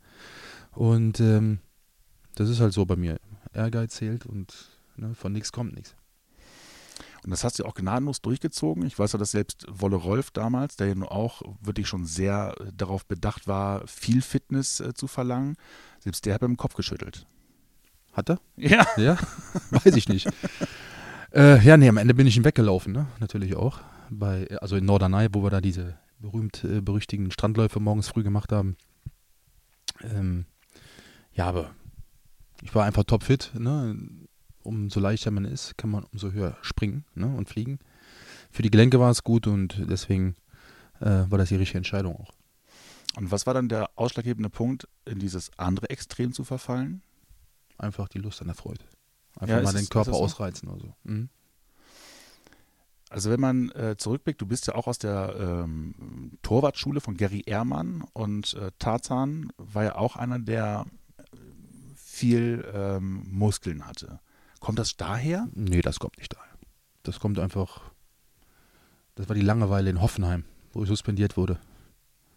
Und 0.72 1.20
ähm, 1.20 1.58
das 2.34 2.50
ist 2.50 2.60
halt 2.60 2.72
so 2.72 2.84
bei 2.84 2.96
mir. 2.96 3.18
Ehrgeiz 3.52 3.94
zählt 3.94 4.26
und 4.26 4.54
ne, 4.96 5.14
von 5.14 5.32
nichts 5.32 5.50
kommt 5.50 5.74
nichts. 5.74 5.94
Und 7.24 7.30
das 7.30 7.42
hast 7.42 7.58
du 7.58 7.64
auch 7.64 7.74
gnadenlos 7.74 8.20
durchgezogen. 8.20 8.84
Ich 8.84 8.98
weiß 8.98 9.12
ja, 9.12 9.18
dass 9.18 9.30
selbst 9.30 9.66
Wolle 9.68 9.96
Rolf 9.96 10.30
damals, 10.30 10.76
der 10.76 10.88
ja 10.88 10.94
nur 10.94 11.10
auch 11.10 11.42
wirklich 11.62 11.88
schon 11.88 12.04
sehr 12.04 12.54
äh, 12.60 12.70
darauf 12.74 13.06
bedacht 13.06 13.48
war, 13.48 13.86
viel 13.86 14.20
Fitness 14.20 14.80
äh, 14.80 14.92
zu 14.92 15.06
verlangen, 15.06 15.56
selbst 16.00 16.26
der 16.26 16.34
hat 16.34 16.42
beim 16.42 16.56
Kopf 16.56 16.74
geschüttelt. 16.74 17.26
Hat 18.12 18.30
er? 18.30 18.40
Ja. 18.56 18.86
Ja? 18.96 19.16
Weiß 19.70 19.96
ich 19.96 20.08
nicht. 20.08 20.28
äh, 21.32 21.64
ja, 21.64 21.76
nee, 21.76 21.88
am 21.88 21.96
Ende 21.96 22.14
bin 22.14 22.26
ich 22.26 22.36
ihn 22.36 22.44
weggelaufen, 22.44 22.92
ne? 22.92 23.06
Natürlich 23.20 23.56
auch. 23.56 23.80
Bei, 24.10 24.46
also 24.60 24.76
in 24.76 24.84
Norderney, 24.84 25.28
wo 25.32 25.42
wir 25.42 25.50
da 25.50 25.60
diese 25.60 25.98
berühmt 26.18 26.62
äh, 26.64 26.80
berüchtigten 26.80 27.30
Strandläufe 27.30 27.80
morgens 27.80 28.08
früh 28.08 28.22
gemacht 28.22 28.52
haben. 28.52 28.76
Ähm, 30.02 30.44
ja, 31.32 31.46
aber 31.46 31.70
ich 32.62 32.74
war 32.74 32.84
einfach 32.84 33.04
topfit. 33.04 33.52
Ne? 33.58 33.96
Umso 34.64 34.98
leichter 34.98 35.30
man 35.30 35.44
ist, 35.44 35.76
kann 35.78 35.90
man 35.90 36.04
umso 36.04 36.32
höher 36.32 36.56
springen 36.62 37.04
ne? 37.14 37.26
und 37.26 37.48
fliegen. 37.48 37.78
Für 38.50 38.62
die 38.62 38.70
Gelenke 38.70 38.98
war 38.98 39.10
es 39.10 39.22
gut 39.22 39.46
und 39.46 39.82
deswegen 39.88 40.34
äh, 41.00 41.24
war 41.28 41.38
das 41.38 41.50
die 41.50 41.56
richtige 41.56 41.78
Entscheidung 41.78 42.16
auch. 42.16 42.32
Und 43.16 43.30
was 43.30 43.46
war 43.46 43.54
dann 43.54 43.68
der 43.68 43.90
ausschlaggebende 43.94 44.50
Punkt, 44.50 44.88
in 45.04 45.18
dieses 45.18 45.50
andere 45.58 45.90
Extrem 45.90 46.32
zu 46.32 46.44
verfallen? 46.44 47.02
Einfach 47.78 48.08
die 48.08 48.18
Lust 48.18 48.40
an 48.40 48.48
der 48.48 48.56
Freude. 48.56 48.84
Einfach 49.36 49.56
ja, 49.56 49.62
mal 49.62 49.72
den 49.72 49.88
Körper 49.88 50.12
so? 50.12 50.20
ausreizen 50.20 50.68
oder 50.68 50.80
so. 50.80 50.94
Mhm. 51.04 51.28
Also 53.10 53.30
wenn 53.30 53.40
man 53.40 53.70
äh, 53.72 53.96
zurückblickt, 53.96 54.40
du 54.40 54.46
bist 54.46 54.66
ja 54.66 54.74
auch 54.74 54.88
aus 54.88 54.98
der 54.98 55.36
ähm, 55.38 56.32
Torwartschule 56.42 57.00
von 57.00 57.16
Gary 57.16 57.42
Ehrmann 57.46 58.04
und 58.12 58.54
äh, 58.54 58.72
Tarzan 58.78 59.52
war 59.56 59.84
ja 59.84 59.94
auch 59.96 60.16
einer, 60.16 60.38
der 60.38 60.86
viel 61.94 62.64
ähm, 62.72 63.26
Muskeln 63.28 63.86
hatte. 63.86 64.20
Kommt 64.64 64.78
das 64.78 64.96
daher? 64.96 65.46
Nee, 65.52 65.82
das 65.82 65.98
kommt 65.98 66.16
nicht 66.16 66.32
daher. 66.32 66.54
Das 67.02 67.20
kommt 67.20 67.38
einfach, 67.38 67.82
das 69.14 69.28
war 69.28 69.36
die 69.36 69.42
Langeweile 69.42 69.90
in 69.90 70.00
Hoffenheim, 70.00 70.46
wo 70.72 70.82
ich 70.82 70.88
suspendiert 70.88 71.36
wurde. 71.36 71.58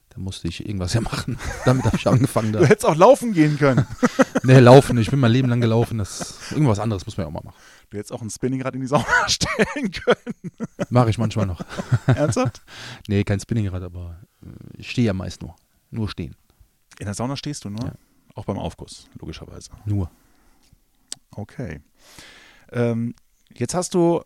Da 0.10 0.19
musste 0.19 0.50
ich 0.50 0.67
irgendwas 0.67 0.93
ja 0.93 1.00
machen. 1.00 1.39
Damit 1.65 1.86
habe 1.86 1.96
ich 1.96 2.05
angefangen. 2.05 2.51
Da. 2.51 2.60
Du 2.60 2.65
hättest 2.65 2.86
auch 2.86 2.98
laufen 2.98 3.31
gehen 3.31 3.57
können. 3.57 3.88
nee, 4.43 4.60
laufen. 4.60 4.98
Ich 4.98 5.10
bin 5.10 5.22
mein 5.22 5.31
Leben 5.31 5.48
lang 5.48 5.62
gelaufen. 5.62 6.00
Das, 6.00 6.51
irgendwas 6.51 6.79
anderes 6.79 7.05
muss 7.05 7.15
man 7.15 7.24
ja 7.24 7.27
auch 7.29 7.34
mal 7.34 7.43
machen. 7.46 7.55
Du 7.91 7.98
hättest 7.98 8.12
auch 8.12 8.22
ein 8.22 8.29
Spinningrad 8.29 8.75
in 8.75 8.81
die 8.81 8.88
Sauna 8.88 9.05
stellen 9.27 9.91
können. 9.91 10.51
Mache 10.89 11.10
ich 11.10 11.17
manchmal 11.17 11.46
noch. 11.46 11.62
Ernsthaft? 12.07 12.62
nee, 13.07 13.24
kein 13.24 13.39
Spinningrad, 13.39 13.84
aber 13.84 14.19
äh, 14.43 14.48
ich 14.77 14.91
stehe 14.91 15.07
ja 15.07 15.13
meist 15.13 15.41
nur. 15.41 15.55
Nur 15.91 16.10
stehen. 16.10 16.36
In 17.00 17.05
der 17.05 17.13
Sauna 17.13 17.38
stehst 17.38 17.63
du 17.63 17.69
nur? 17.69 17.86
Ja. 17.86 17.93
Auch 18.36 18.43
beim 18.43 18.57
Aufguss, 18.57 19.07
logischerweise. 19.17 19.69
Nur. 19.86 20.12
Okay. 21.38 21.82
Ähm, 22.72 23.13
jetzt 23.53 23.75
hast 23.75 23.94
du 23.94 24.24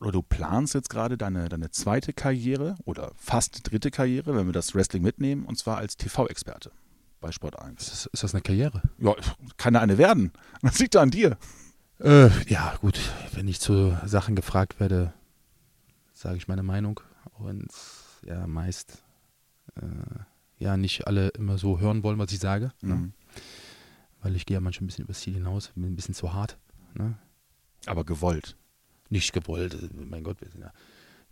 oder 0.00 0.12
du 0.12 0.22
planst 0.22 0.74
jetzt 0.74 0.90
gerade 0.90 1.16
deine, 1.16 1.48
deine 1.48 1.70
zweite 1.70 2.12
Karriere 2.12 2.74
oder 2.84 3.12
fast 3.16 3.70
dritte 3.70 3.90
Karriere, 3.90 4.34
wenn 4.34 4.46
wir 4.46 4.52
das 4.52 4.74
Wrestling 4.74 5.02
mitnehmen, 5.02 5.46
und 5.46 5.56
zwar 5.58 5.78
als 5.78 5.96
TV-Experte 5.96 6.70
bei 7.20 7.32
Sport 7.32 7.58
1. 7.58 7.80
Ist 7.80 7.90
das, 7.90 8.06
ist 8.06 8.22
das, 8.22 8.34
eine 8.34 8.42
Karriere? 8.42 8.82
Ja, 8.98 9.14
kann 9.56 9.74
da 9.74 9.80
eine 9.80 9.98
werden. 9.98 10.32
Das 10.62 10.78
liegt 10.78 10.94
da 10.94 11.02
an 11.02 11.10
dir. 11.10 11.38
Äh, 11.98 12.28
ja, 12.46 12.74
gut. 12.80 12.98
Wenn 13.32 13.48
ich 13.48 13.60
zu 13.60 13.96
Sachen 14.04 14.36
gefragt 14.36 14.80
werde, 14.80 15.14
sage 16.12 16.36
ich 16.36 16.48
meine 16.48 16.62
Meinung. 16.62 17.00
Und 17.38 17.68
ja, 18.22 18.46
meist 18.46 19.02
äh, 19.76 19.82
ja 20.58 20.76
nicht 20.76 21.06
alle 21.06 21.28
immer 21.28 21.56
so 21.56 21.80
hören 21.80 22.02
wollen, 22.02 22.18
was 22.18 22.32
ich 22.32 22.38
sage. 22.38 22.72
Ne? 22.82 23.12
Weil 24.26 24.34
ich 24.34 24.44
gehe 24.44 24.56
ja 24.56 24.60
manchmal 24.60 24.86
ein 24.86 24.88
bisschen 24.88 25.04
übers 25.04 25.20
Ziel 25.20 25.34
hinaus, 25.34 25.70
bin 25.76 25.84
ein 25.84 25.94
bisschen 25.94 26.12
zu 26.12 26.32
hart. 26.32 26.58
Ne? 26.94 27.16
Aber 27.86 28.04
gewollt. 28.04 28.56
Nicht 29.08 29.32
gewollt, 29.32 29.74
äh, 29.74 29.88
mein 30.04 30.24
Gott, 30.24 30.40
wir 30.40 30.50
sind 30.50 30.62
ja 30.62 30.72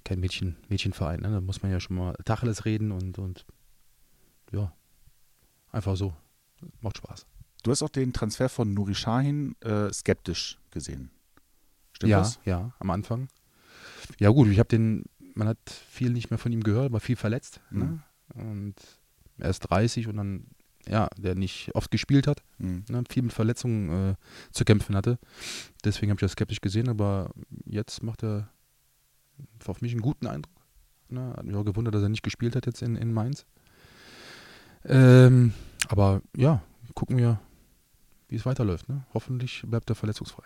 kein 0.04 0.20
Mädchen, 0.20 0.54
Mädchenverein. 0.68 1.18
Ne? 1.18 1.32
Da 1.32 1.40
muss 1.40 1.60
man 1.60 1.72
ja 1.72 1.80
schon 1.80 1.96
mal 1.96 2.14
Tacheles 2.24 2.64
reden 2.64 2.92
und, 2.92 3.18
und 3.18 3.46
ja, 4.52 4.72
einfach 5.72 5.96
so. 5.96 6.14
Macht 6.82 6.98
Spaß. 6.98 7.26
Du 7.64 7.72
hast 7.72 7.82
auch 7.82 7.88
den 7.88 8.12
Transfer 8.12 8.48
von 8.48 8.72
Nuri 8.72 8.94
Sahin 8.94 9.56
äh, 9.62 9.92
skeptisch 9.92 10.60
gesehen. 10.70 11.10
Stimmt 11.94 12.10
ja, 12.10 12.18
das? 12.20 12.38
ja, 12.44 12.74
am 12.78 12.90
Anfang. 12.90 13.26
Ja 14.20 14.30
gut, 14.30 14.46
ich 14.46 14.60
habe 14.60 14.68
den, 14.68 15.02
man 15.34 15.48
hat 15.48 15.58
viel 15.68 16.10
nicht 16.10 16.30
mehr 16.30 16.38
von 16.38 16.52
ihm 16.52 16.62
gehört, 16.62 16.92
war 16.92 17.00
viel 17.00 17.16
verletzt. 17.16 17.60
Mhm. 17.70 17.80
Ne? 17.80 18.02
Und 18.36 18.74
er 19.38 19.50
ist 19.50 19.58
30 19.62 20.06
und 20.06 20.16
dann, 20.16 20.46
ja, 20.88 21.08
der 21.16 21.34
nicht 21.34 21.74
oft 21.74 21.90
gespielt 21.90 22.26
hat, 22.26 22.42
Mhm. 22.58 22.84
ne? 22.88 23.02
viel 23.08 23.22
mit 23.22 23.32
Verletzungen 23.32 24.10
äh, 24.10 24.14
zu 24.52 24.64
kämpfen 24.64 24.94
hatte. 24.96 25.18
Deswegen 25.84 26.10
habe 26.10 26.18
ich 26.18 26.24
das 26.24 26.32
skeptisch 26.32 26.60
gesehen, 26.60 26.88
aber 26.88 27.30
jetzt 27.64 28.02
macht 28.02 28.22
er 28.22 28.48
auf 29.66 29.80
mich 29.80 29.92
einen 29.92 30.02
guten 30.02 30.26
Eindruck. 30.26 30.54
Ne? 31.08 31.32
Hat 31.36 31.44
mich 31.44 31.54
auch 31.56 31.64
gewundert, 31.64 31.94
dass 31.94 32.02
er 32.02 32.08
nicht 32.08 32.22
gespielt 32.22 32.54
hat 32.56 32.66
jetzt 32.66 32.82
in, 32.82 32.96
in 32.96 33.12
Mainz. 33.12 33.44
Ähm, 34.84 35.52
aber 35.88 36.22
ja, 36.36 36.62
gucken 36.94 37.16
wir, 37.16 37.40
wie 38.28 38.36
es 38.36 38.46
weiterläuft. 38.46 38.88
Ne? 38.88 39.04
Hoffentlich 39.14 39.62
bleibt 39.66 39.90
er 39.90 39.96
verletzungsfrei. 39.96 40.44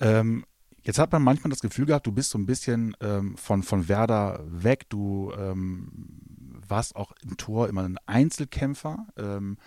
Ähm, 0.00 0.44
jetzt 0.82 0.98
hat 0.98 1.12
man 1.12 1.22
manchmal 1.22 1.50
das 1.50 1.60
Gefühl 1.60 1.86
gehabt, 1.86 2.06
du 2.06 2.12
bist 2.12 2.30
so 2.30 2.38
ein 2.38 2.46
bisschen 2.46 2.96
ähm, 3.00 3.36
von, 3.36 3.62
von 3.62 3.88
Werder 3.88 4.44
weg. 4.48 4.88
Du 4.88 5.32
ähm, 5.38 6.27
warst 6.70 6.96
auch 6.96 7.12
im 7.22 7.36
Tor 7.36 7.68
immer 7.68 7.82
ein 7.82 7.98
Einzelkämpfer. 8.06 9.06
Ähm, 9.16 9.58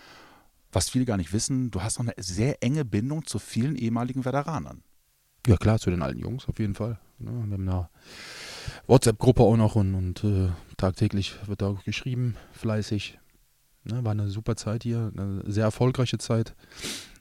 was 0.72 0.88
viele 0.88 1.04
gar 1.04 1.18
nicht 1.18 1.32
wissen, 1.32 1.70
du 1.70 1.82
hast 1.82 1.98
noch 1.98 2.06
eine 2.06 2.14
sehr 2.22 2.62
enge 2.62 2.84
Bindung 2.84 3.26
zu 3.26 3.38
vielen 3.38 3.76
ehemaligen 3.76 4.24
Werderanern. 4.24 4.82
Ja, 5.46 5.56
klar, 5.56 5.78
zu 5.78 5.90
den 5.90 6.02
alten 6.02 6.20
Jungs 6.20 6.48
auf 6.48 6.58
jeden 6.58 6.74
Fall. 6.74 6.98
Ne? 7.18 7.30
Wir 7.30 7.40
haben 7.40 7.68
eine 7.68 7.88
WhatsApp-Gruppe 8.86 9.42
auch 9.42 9.56
noch 9.56 9.74
und, 9.74 9.94
und 9.94 10.24
äh, 10.24 10.50
tagtäglich 10.76 11.36
wird 11.46 11.62
da 11.62 11.68
auch 11.68 11.84
geschrieben, 11.84 12.36
fleißig. 12.52 13.18
Ne? 13.84 14.04
War 14.04 14.12
eine 14.12 14.28
super 14.28 14.56
Zeit 14.56 14.84
hier, 14.84 15.12
eine 15.16 15.42
sehr 15.46 15.64
erfolgreiche 15.64 16.18
Zeit, 16.18 16.54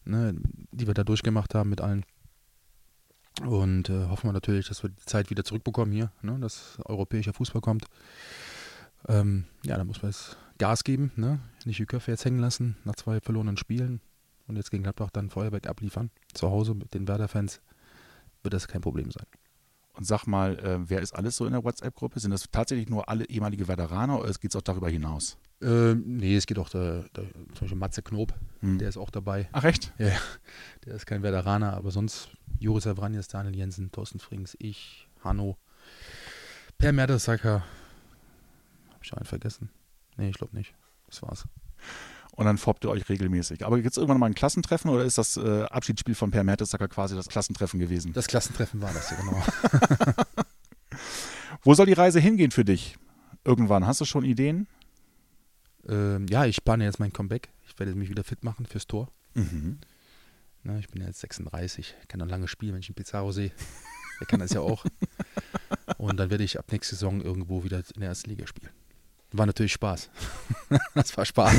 ne? 0.06 0.36
die 0.72 0.88
wir 0.88 0.94
da 0.94 1.04
durchgemacht 1.04 1.56
haben 1.56 1.70
mit 1.70 1.82
allen. 1.82 2.06
Und 3.46 3.90
äh, 3.90 4.06
hoffen 4.06 4.30
wir 4.30 4.34
natürlich, 4.34 4.68
dass 4.68 4.84
wir 4.84 4.92
die 4.92 5.06
Zeit 5.06 5.30
wieder 5.30 5.44
zurückbekommen 5.44 5.92
hier, 5.92 6.12
ne? 6.22 6.38
dass 6.40 6.78
europäischer 6.86 7.34
Fußball 7.34 7.62
kommt. 7.62 7.86
Ähm, 9.08 9.46
ja, 9.64 9.78
da 9.78 9.84
muss 9.84 10.02
man 10.02 10.12
jetzt 10.12 10.38
Gas 10.58 10.84
geben, 10.84 11.12
ne? 11.16 11.40
nicht 11.66 11.80
die 11.80 11.86
Köpfe 11.86 12.12
jetzt 12.12 12.26
hängen 12.26 12.40
lassen 12.40 12.78
nach 12.84 12.96
zwei 12.96 13.20
verlorenen 13.20 13.58
Spielen 13.58 14.00
und 14.48 14.58
jetzt 14.58 14.70
gegen 14.72 14.84
Gladbach 14.84 15.10
dann 15.12 15.30
Feuerwerk 15.30 15.68
abliefern. 15.68 16.12
Zu 16.34 16.50
Hause 16.50 16.76
mit 16.76 16.94
den 16.94 17.08
Werder-Fans 17.08 17.62
wird 18.44 18.54
das 18.54 18.68
kein 18.68 18.82
Problem 18.82 19.12
sein. 19.12 19.26
Und 19.94 20.06
sag 20.06 20.26
mal, 20.26 20.58
äh, 20.60 20.90
wer 20.90 21.02
ist 21.02 21.14
alles 21.14 21.36
so 21.36 21.46
in 21.46 21.52
der 21.52 21.64
WhatsApp-Gruppe? 21.64 22.20
Sind 22.20 22.32
das 22.32 22.46
tatsächlich 22.52 22.90
nur 22.90 23.10
alle 23.10 23.26
ehemalige 23.26 23.68
Werderaner 23.68 24.20
oder 24.20 24.32
geht 24.34 24.52
es 24.52 24.56
auch 24.56 24.62
darüber 24.62 24.90
hinaus? 24.90 25.38
Ähm, 25.62 26.04
nee, 26.18 26.36
es 26.36 26.46
geht 26.48 26.58
auch 26.58 26.70
der, 26.70 27.04
der, 27.16 27.26
zum 27.54 27.60
Beispiel 27.62 27.78
Matze 27.78 28.02
Knob, 28.02 28.34
Hm. 28.62 28.80
der 28.80 28.90
ist 28.90 28.98
auch 28.98 29.10
dabei. 29.10 29.48
Ach 29.52 29.64
echt? 29.64 29.94
Ja, 29.98 30.08
ja. 30.08 30.18
Der 30.86 30.96
ist 30.96 31.06
kein 31.06 31.24
Veteraner, 31.24 31.74
aber 31.74 31.92
sonst 31.92 32.30
Joris 32.60 32.88
Avranjes, 32.88 33.28
Daniel 33.28 33.56
Jensen, 33.56 33.92
Thorsten 33.92 34.20
Frings, 34.20 34.56
ich, 34.60 35.08
Hanno, 35.24 35.58
Per 36.78 36.94
Mertesacker. 36.94 37.64
Hab 39.02 39.06
ich 39.06 39.14
einen 39.18 39.26
vergessen? 39.26 39.70
Nee, 40.16 40.30
ich 40.30 40.38
glaube 40.38 40.56
nicht. 40.56 40.74
Das 41.08 41.22
war's. 41.24 41.46
Und 42.34 42.46
dann 42.46 42.58
foppt 42.58 42.86
ihr 42.86 42.92
euch 42.92 43.10
regelmäßig. 43.10 43.66
Aber 43.66 43.78
gibt 43.78 43.92
es 43.92 43.98
irgendwann 43.98 44.20
mal 44.20 44.28
ein 44.28 44.36
Klassentreffen 44.36 44.90
oder 44.90 45.04
ist 45.04 45.18
das 45.18 45.36
äh, 45.38 45.64
Abschiedsspiel 45.64 46.16
von 46.16 46.32
Per 46.32 46.44
Mertesacker 46.44 46.88
quasi 46.88 47.16
das 47.16 47.28
Klassentreffen 47.28 47.80
gewesen? 47.80 48.14
Das 48.14 48.28
Klassentreffen 48.28 48.82
war 48.82 48.94
das 48.94 49.10
ja 49.10 49.18
genau. 49.18 49.44
Wo 51.64 51.74
soll 51.74 51.88
die 51.88 51.94
Reise 51.94 52.20
hingehen 52.20 52.52
für 52.52 52.64
dich? 52.64 52.96
Irgendwann. 53.44 53.86
Hast 53.86 54.00
du 54.02 54.06
schon 54.06 54.24
Ideen? 54.24 54.68
ähm, 55.88 56.28
ja, 56.30 56.46
ich 56.46 56.64
plane 56.64 56.84
jetzt 56.84 57.00
mein 57.00 57.14
Comeback. 57.14 57.50
Ich 57.68 57.78
werde 57.80 57.96
mich 57.96 58.10
wieder 58.10 58.24
fit 58.24 58.44
machen 58.44 58.66
fürs 58.66 58.88
Tor. 58.88 59.12
Mhm. 59.34 59.80
Ne, 60.64 60.80
ich 60.80 60.90
bin 60.90 61.02
ja 61.02 61.08
jetzt 61.08 61.22
36, 61.22 61.96
kann 62.08 62.20
noch 62.20 62.28
lange 62.28 62.48
spielen, 62.48 62.74
wenn 62.74 62.82
ich 62.82 62.90
einen 62.90 62.96
Pizarro 62.96 63.32
sehe. 63.32 63.52
Der 64.20 64.28
kann 64.28 64.40
das 64.40 64.52
ja 64.52 64.62
auch. 64.62 64.86
Und 65.98 66.18
dann 66.18 66.30
werde 66.30 66.44
ich 66.44 66.60
ab 66.60 66.72
nächster 66.72 66.96
Saison 66.96 67.22
irgendwo 67.22 67.64
wieder 67.64 67.80
in 67.96 68.02
der 68.02 68.10
ersten 68.10 68.30
Liga 68.30 68.46
spielen. 68.46 68.72
War 69.32 69.46
natürlich 69.46 69.74
Spaß. 69.74 70.10
das 70.94 71.16
war 71.16 71.26
Spaß. 71.26 71.56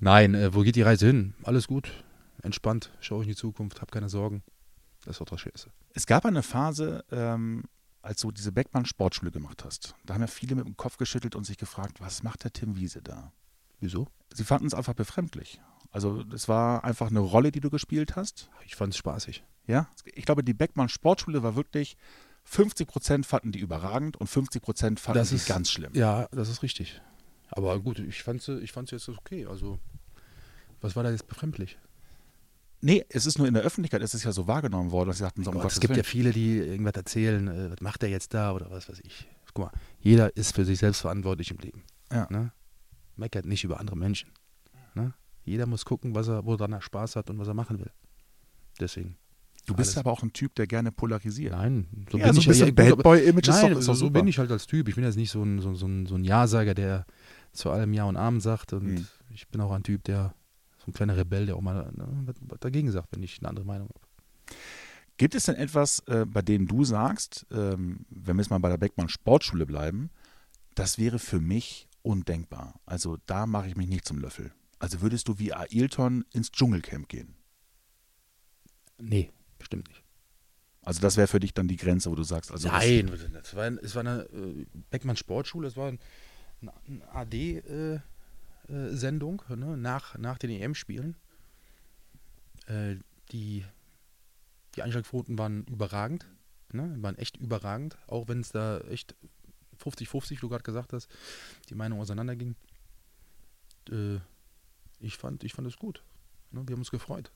Nein, 0.00 0.34
äh, 0.34 0.54
wo 0.54 0.62
geht 0.62 0.76
die 0.76 0.82
Reise 0.82 1.06
hin? 1.06 1.34
Alles 1.42 1.66
gut, 1.66 1.92
entspannt, 2.42 2.90
schaue 3.00 3.22
ich 3.22 3.28
in 3.28 3.32
die 3.32 3.36
Zukunft, 3.36 3.80
habe 3.80 3.90
keine 3.90 4.08
Sorgen. 4.08 4.42
Das 5.04 5.16
ist 5.16 5.22
auch 5.22 5.26
das 5.26 5.40
Schönste. 5.40 5.70
Es 5.94 6.06
gab 6.06 6.24
eine 6.24 6.42
Phase, 6.42 7.04
ähm, 7.10 7.64
als 8.02 8.20
du 8.20 8.30
diese 8.30 8.52
Beckmann 8.52 8.86
Sportschule 8.86 9.30
gemacht 9.30 9.64
hast. 9.64 9.94
Da 10.04 10.14
haben 10.14 10.20
ja 10.20 10.26
viele 10.26 10.54
mit 10.54 10.66
dem 10.66 10.76
Kopf 10.76 10.96
geschüttelt 10.96 11.34
und 11.34 11.44
sich 11.44 11.58
gefragt, 11.58 12.00
was 12.00 12.22
macht 12.22 12.44
der 12.44 12.52
Tim 12.52 12.76
Wiese 12.76 13.02
da? 13.02 13.32
Wieso? 13.80 14.08
Sie 14.32 14.44
fanden 14.44 14.66
es 14.66 14.74
einfach 14.74 14.94
befremdlich. 14.94 15.60
Also 15.90 16.24
es 16.34 16.48
war 16.48 16.84
einfach 16.84 17.08
eine 17.08 17.20
Rolle, 17.20 17.52
die 17.52 17.60
du 17.60 17.70
gespielt 17.70 18.16
hast. 18.16 18.50
Ich 18.64 18.76
fand 18.76 18.92
es 18.92 18.98
spaßig. 18.98 19.44
Ja, 19.66 19.88
ich 20.04 20.24
glaube, 20.24 20.42
die 20.42 20.54
Beckmann 20.54 20.88
Sportschule 20.88 21.42
war 21.42 21.56
wirklich 21.56 21.96
50 22.50 22.88
Prozent 22.88 23.26
fanden 23.26 23.52
die 23.52 23.58
überragend 23.58 24.16
und 24.16 24.26
50 24.26 24.62
Prozent 24.62 25.00
fanden 25.00 25.18
Das 25.18 25.28
die 25.28 25.34
ist- 25.36 25.46
ganz 25.48 25.70
schlimm. 25.70 25.92
Ja, 25.94 26.28
das 26.32 26.48
ist 26.48 26.62
richtig. 26.62 27.00
Aber 27.50 27.78
gut, 27.80 27.98
ich 27.98 28.22
fand 28.22 28.40
es 28.46 28.62
ich 28.62 28.72
fand's 28.72 28.90
jetzt 28.90 29.08
okay. 29.08 29.46
Also, 29.46 29.78
was 30.80 30.96
war 30.96 31.02
da 31.02 31.10
jetzt 31.10 31.26
befremdlich? 31.28 31.78
Nee, 32.80 33.04
es 33.08 33.26
ist 33.26 33.38
nur 33.38 33.48
in 33.48 33.54
der 33.54 33.64
Öffentlichkeit, 33.64 34.00
es 34.02 34.14
ist 34.14 34.22
ja 34.24 34.32
so 34.32 34.46
wahrgenommen 34.46 34.92
worden, 34.92 35.08
dass 35.08 35.18
sie 35.18 35.24
sagten, 35.24 35.42
so, 35.44 35.50
um 35.50 35.58
Gott, 35.58 35.72
es 35.72 35.80
gibt 35.80 35.90
ja 35.90 35.96
Willen. 35.96 36.04
viele, 36.04 36.30
die 36.32 36.58
irgendwas 36.58 36.94
erzählen, 36.94 37.48
äh, 37.48 37.70
was 37.72 37.80
macht 37.80 38.02
er 38.02 38.08
jetzt 38.08 38.32
da 38.34 38.52
oder 38.52 38.70
was 38.70 38.88
weiß 38.88 39.00
ich. 39.04 39.26
Guck 39.52 39.64
mal, 39.66 39.72
jeder 40.00 40.34
ist 40.36 40.54
für 40.54 40.64
sich 40.64 40.78
selbst 40.78 41.00
verantwortlich 41.00 41.50
im 41.50 41.58
Leben. 41.58 41.82
Ja. 42.12 42.26
Ne? 42.30 42.52
Meckert 43.16 43.46
nicht 43.46 43.64
über 43.64 43.80
andere 43.80 43.96
Menschen. 43.96 44.30
Ne? 44.94 45.12
Jeder 45.44 45.66
muss 45.66 45.84
gucken, 45.84 46.14
was 46.14 46.28
er, 46.28 46.44
woran 46.46 46.72
er 46.72 46.80
Spaß 46.80 47.16
hat 47.16 47.28
und 47.30 47.38
was 47.38 47.48
er 47.48 47.54
machen 47.54 47.78
will. 47.80 47.90
Deswegen. 48.78 49.16
Du 49.68 49.74
bist 49.74 49.90
alles. 49.90 49.98
aber 49.98 50.12
auch 50.12 50.22
ein 50.22 50.32
Typ, 50.32 50.54
der 50.54 50.66
gerne 50.66 50.90
polarisiert. 50.92 51.52
Nein, 51.52 51.86
so 52.10 52.18
ja, 52.18 52.24
bin 52.26 52.34
so 52.34 52.40
ich 52.40 52.46
ein 52.46 52.50
bisschen 52.50 52.74
Bad 52.74 53.02
Boy-Image 53.02 53.48
ist 53.48 53.62
Nein, 53.62 53.72
doch, 53.72 53.78
ist 53.78 53.84
so, 53.84 53.94
so 53.94 54.10
bin 54.10 54.26
ich 54.26 54.38
halt 54.38 54.50
als 54.50 54.66
Typ. 54.66 54.88
Ich 54.88 54.94
bin 54.94 55.04
jetzt 55.04 55.16
nicht 55.16 55.30
so 55.30 55.42
ein, 55.42 55.60
so, 55.60 55.74
so 55.74 55.86
ein, 55.86 56.06
so 56.06 56.14
ein 56.16 56.24
Ja-Sager, 56.24 56.74
der 56.74 57.06
zu 57.52 57.70
allem 57.70 57.92
Ja 57.92 58.04
und 58.04 58.16
Amen 58.16 58.40
sagt. 58.40 58.72
Und 58.72 58.86
Mhm. 58.94 59.06
ich 59.30 59.48
bin 59.48 59.60
auch 59.60 59.70
ein 59.72 59.82
Typ, 59.82 60.04
der 60.04 60.34
so 60.78 60.90
ein 60.90 60.92
kleiner 60.94 61.16
Rebell, 61.16 61.46
der 61.46 61.56
auch 61.56 61.60
mal 61.60 61.90
ne, 61.94 62.34
dagegen 62.60 62.90
sagt, 62.90 63.08
wenn 63.14 63.22
ich 63.22 63.38
eine 63.40 63.48
andere 63.50 63.64
Meinung 63.66 63.88
habe. 63.88 64.00
Gibt 65.18 65.34
es 65.34 65.44
denn 65.44 65.56
etwas, 65.56 65.98
äh, 66.06 66.24
bei 66.26 66.42
dem 66.42 66.66
du 66.68 66.84
sagst, 66.84 67.46
ähm, 67.50 68.06
wenn 68.08 68.36
wir 68.36 68.42
jetzt 68.42 68.50
mal 68.50 68.58
bei 68.58 68.68
der 68.68 68.78
Beckmann 68.78 69.08
Sportschule 69.08 69.66
bleiben, 69.66 70.10
das 70.76 70.96
wäre 70.96 71.18
für 71.18 71.40
mich 71.40 71.88
undenkbar. 72.02 72.80
Also 72.86 73.18
da 73.26 73.46
mache 73.46 73.68
ich 73.68 73.76
mich 73.76 73.88
nicht 73.88 74.06
zum 74.06 74.18
Löffel. 74.18 74.52
Also 74.78 75.00
würdest 75.02 75.26
du 75.28 75.38
wie 75.40 75.52
Ailton 75.52 76.24
ins 76.32 76.52
Dschungelcamp 76.52 77.08
gehen? 77.08 77.34
Nee, 79.00 79.30
bestimmt 79.58 79.88
nicht. 79.88 80.02
Also 80.82 81.00
das 81.00 81.16
wäre 81.16 81.26
für 81.28 81.40
dich 81.40 81.52
dann 81.52 81.68
die 81.68 81.76
Grenze, 81.76 82.10
wo 82.10 82.14
du 82.14 82.22
sagst, 82.22 82.50
also 82.50 82.68
Nein, 82.68 83.12
das 83.32 83.54
war, 83.54 83.66
es 83.66 83.94
war 83.94 84.00
eine 84.00 84.22
äh, 84.32 84.64
Beckmann 84.90 85.16
Sportschule, 85.16 85.68
es 85.68 85.76
war 85.76 85.88
ein, 85.88 85.98
eine 86.62 86.72
AD-Sendung 88.68 89.42
ne, 89.48 89.76
nach, 89.76 90.16
nach 90.16 90.38
den 90.38 90.48
EM-Spielen. 90.50 91.14
Äh, 92.68 92.96
die, 93.32 93.64
die 94.74 94.82
Einschlagquoten 94.82 95.36
waren 95.36 95.64
überragend, 95.64 96.26
ne, 96.72 96.96
waren 97.00 97.18
echt 97.18 97.36
überragend, 97.36 97.98
auch 98.06 98.28
wenn 98.28 98.40
es 98.40 98.50
da 98.50 98.78
echt 98.80 99.14
50-50, 99.82 100.30
wie 100.30 100.36
du 100.36 100.48
gerade 100.48 100.64
gesagt 100.64 100.92
hast, 100.92 101.08
die 101.68 101.74
Meinung 101.74 102.00
auseinanderging. 102.00 102.56
Äh, 103.90 104.20
ich 105.00 105.16
fand 105.16 105.44
ich 105.44 105.52
fand 105.52 105.68
es 105.68 105.76
gut. 105.76 106.02
Ne, 106.50 106.66
wir 106.66 106.72
haben 106.72 106.80
uns 106.80 106.90
gefreut, 106.90 107.30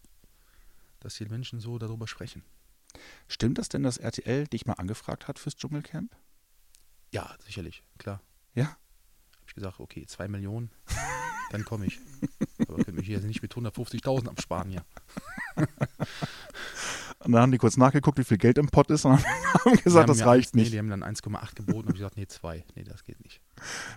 dass 1.04 1.16
die 1.16 1.26
Menschen 1.26 1.60
so 1.60 1.78
darüber 1.78 2.06
sprechen. 2.06 2.42
Stimmt 3.28 3.58
das 3.58 3.68
denn, 3.68 3.82
dass 3.82 3.96
RTL 3.96 4.46
dich 4.46 4.66
mal 4.66 4.74
angefragt 4.74 5.28
hat 5.28 5.38
fürs 5.38 5.56
Dschungelcamp? 5.56 6.14
Ja, 7.10 7.34
sicherlich, 7.44 7.82
klar. 7.98 8.20
Ja. 8.54 8.64
Habe 8.66 8.76
ich 9.48 9.54
gesagt, 9.54 9.80
okay, 9.80 10.06
zwei 10.06 10.28
Millionen, 10.28 10.70
dann 11.50 11.64
komme 11.64 11.86
ich. 11.86 11.98
Aber 12.68 12.82
könnt 12.84 12.96
mich 12.96 13.06
hier 13.06 13.20
nicht 13.20 13.42
mit 13.42 13.52
150.000 13.54 14.28
absparen 14.28 14.70
hier. 14.70 14.84
Und 17.24 17.32
dann 17.32 17.42
haben 17.42 17.52
die 17.52 17.58
kurz 17.58 17.76
nachgeguckt, 17.76 18.18
wie 18.18 18.24
viel 18.24 18.38
Geld 18.38 18.58
im 18.58 18.68
Pott 18.68 18.90
ist 18.90 19.04
und 19.04 19.12
haben 19.64 19.76
gesagt, 19.76 20.08
haben 20.08 20.18
das 20.18 20.26
reicht 20.26 20.48
eins- 20.48 20.54
Nee, 20.54 20.62
nicht. 20.62 20.72
die 20.72 20.78
haben 20.78 20.90
dann 20.90 21.04
1,8 21.04 21.54
geboten 21.54 21.88
und 21.88 21.94
ich 21.94 21.98
gesagt, 22.00 22.16
nee, 22.16 22.26
zwei. 22.26 22.64
Nee, 22.74 22.82
das 22.84 23.04
geht 23.04 23.22
nicht. 23.22 23.40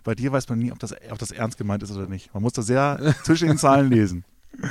Bei 0.04 0.14
dir 0.14 0.32
weiß 0.32 0.48
man 0.50 0.60
nie, 0.60 0.72
ob 0.72 0.80
das, 0.80 0.94
ob 1.10 1.18
das 1.18 1.32
ernst 1.32 1.58
gemeint 1.58 1.82
ist 1.84 1.92
oder 1.92 2.08
nicht. 2.08 2.34
Man 2.34 2.44
muss 2.44 2.54
da 2.54 2.62
sehr 2.62 3.16
zwischen 3.24 3.48
den 3.48 3.58
Zahlen 3.58 3.90
lesen. 3.90 4.26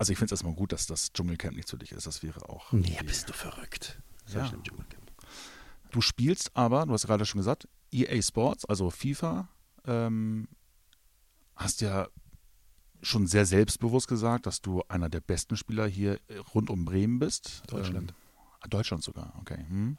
Also 0.00 0.12
ich 0.12 0.18
finde 0.18 0.34
es 0.34 0.38
erstmal 0.38 0.54
gut, 0.54 0.72
dass 0.72 0.86
das 0.86 1.12
Dschungelcamp 1.12 1.54
nicht 1.54 1.68
für 1.68 1.76
dich 1.76 1.92
ist. 1.92 2.06
Das 2.06 2.22
wäre 2.22 2.48
auch. 2.48 2.72
Nee, 2.72 2.98
bist 3.04 3.28
du 3.28 3.34
verrückt. 3.34 4.00
Ja. 4.32 4.50
Du 5.90 6.00
spielst 6.00 6.56
aber, 6.56 6.86
du 6.86 6.94
hast 6.94 7.06
gerade 7.06 7.26
schon 7.26 7.38
gesagt, 7.38 7.68
EA 7.92 8.22
Sports, 8.22 8.64
also 8.64 8.88
FIFA, 8.88 9.50
ähm, 9.84 10.48
hast 11.54 11.82
ja 11.82 12.08
schon 13.02 13.26
sehr 13.26 13.44
selbstbewusst 13.44 14.08
gesagt, 14.08 14.46
dass 14.46 14.62
du 14.62 14.82
einer 14.88 15.10
der 15.10 15.20
besten 15.20 15.54
Spieler 15.54 15.86
hier 15.86 16.18
äh, 16.28 16.38
rund 16.54 16.70
um 16.70 16.86
Bremen 16.86 17.18
bist. 17.18 17.62
Deutschland. 17.66 18.14
Ähm, 18.64 18.70
Deutschland 18.70 19.04
sogar, 19.04 19.34
okay. 19.38 19.66
Hm. 19.68 19.98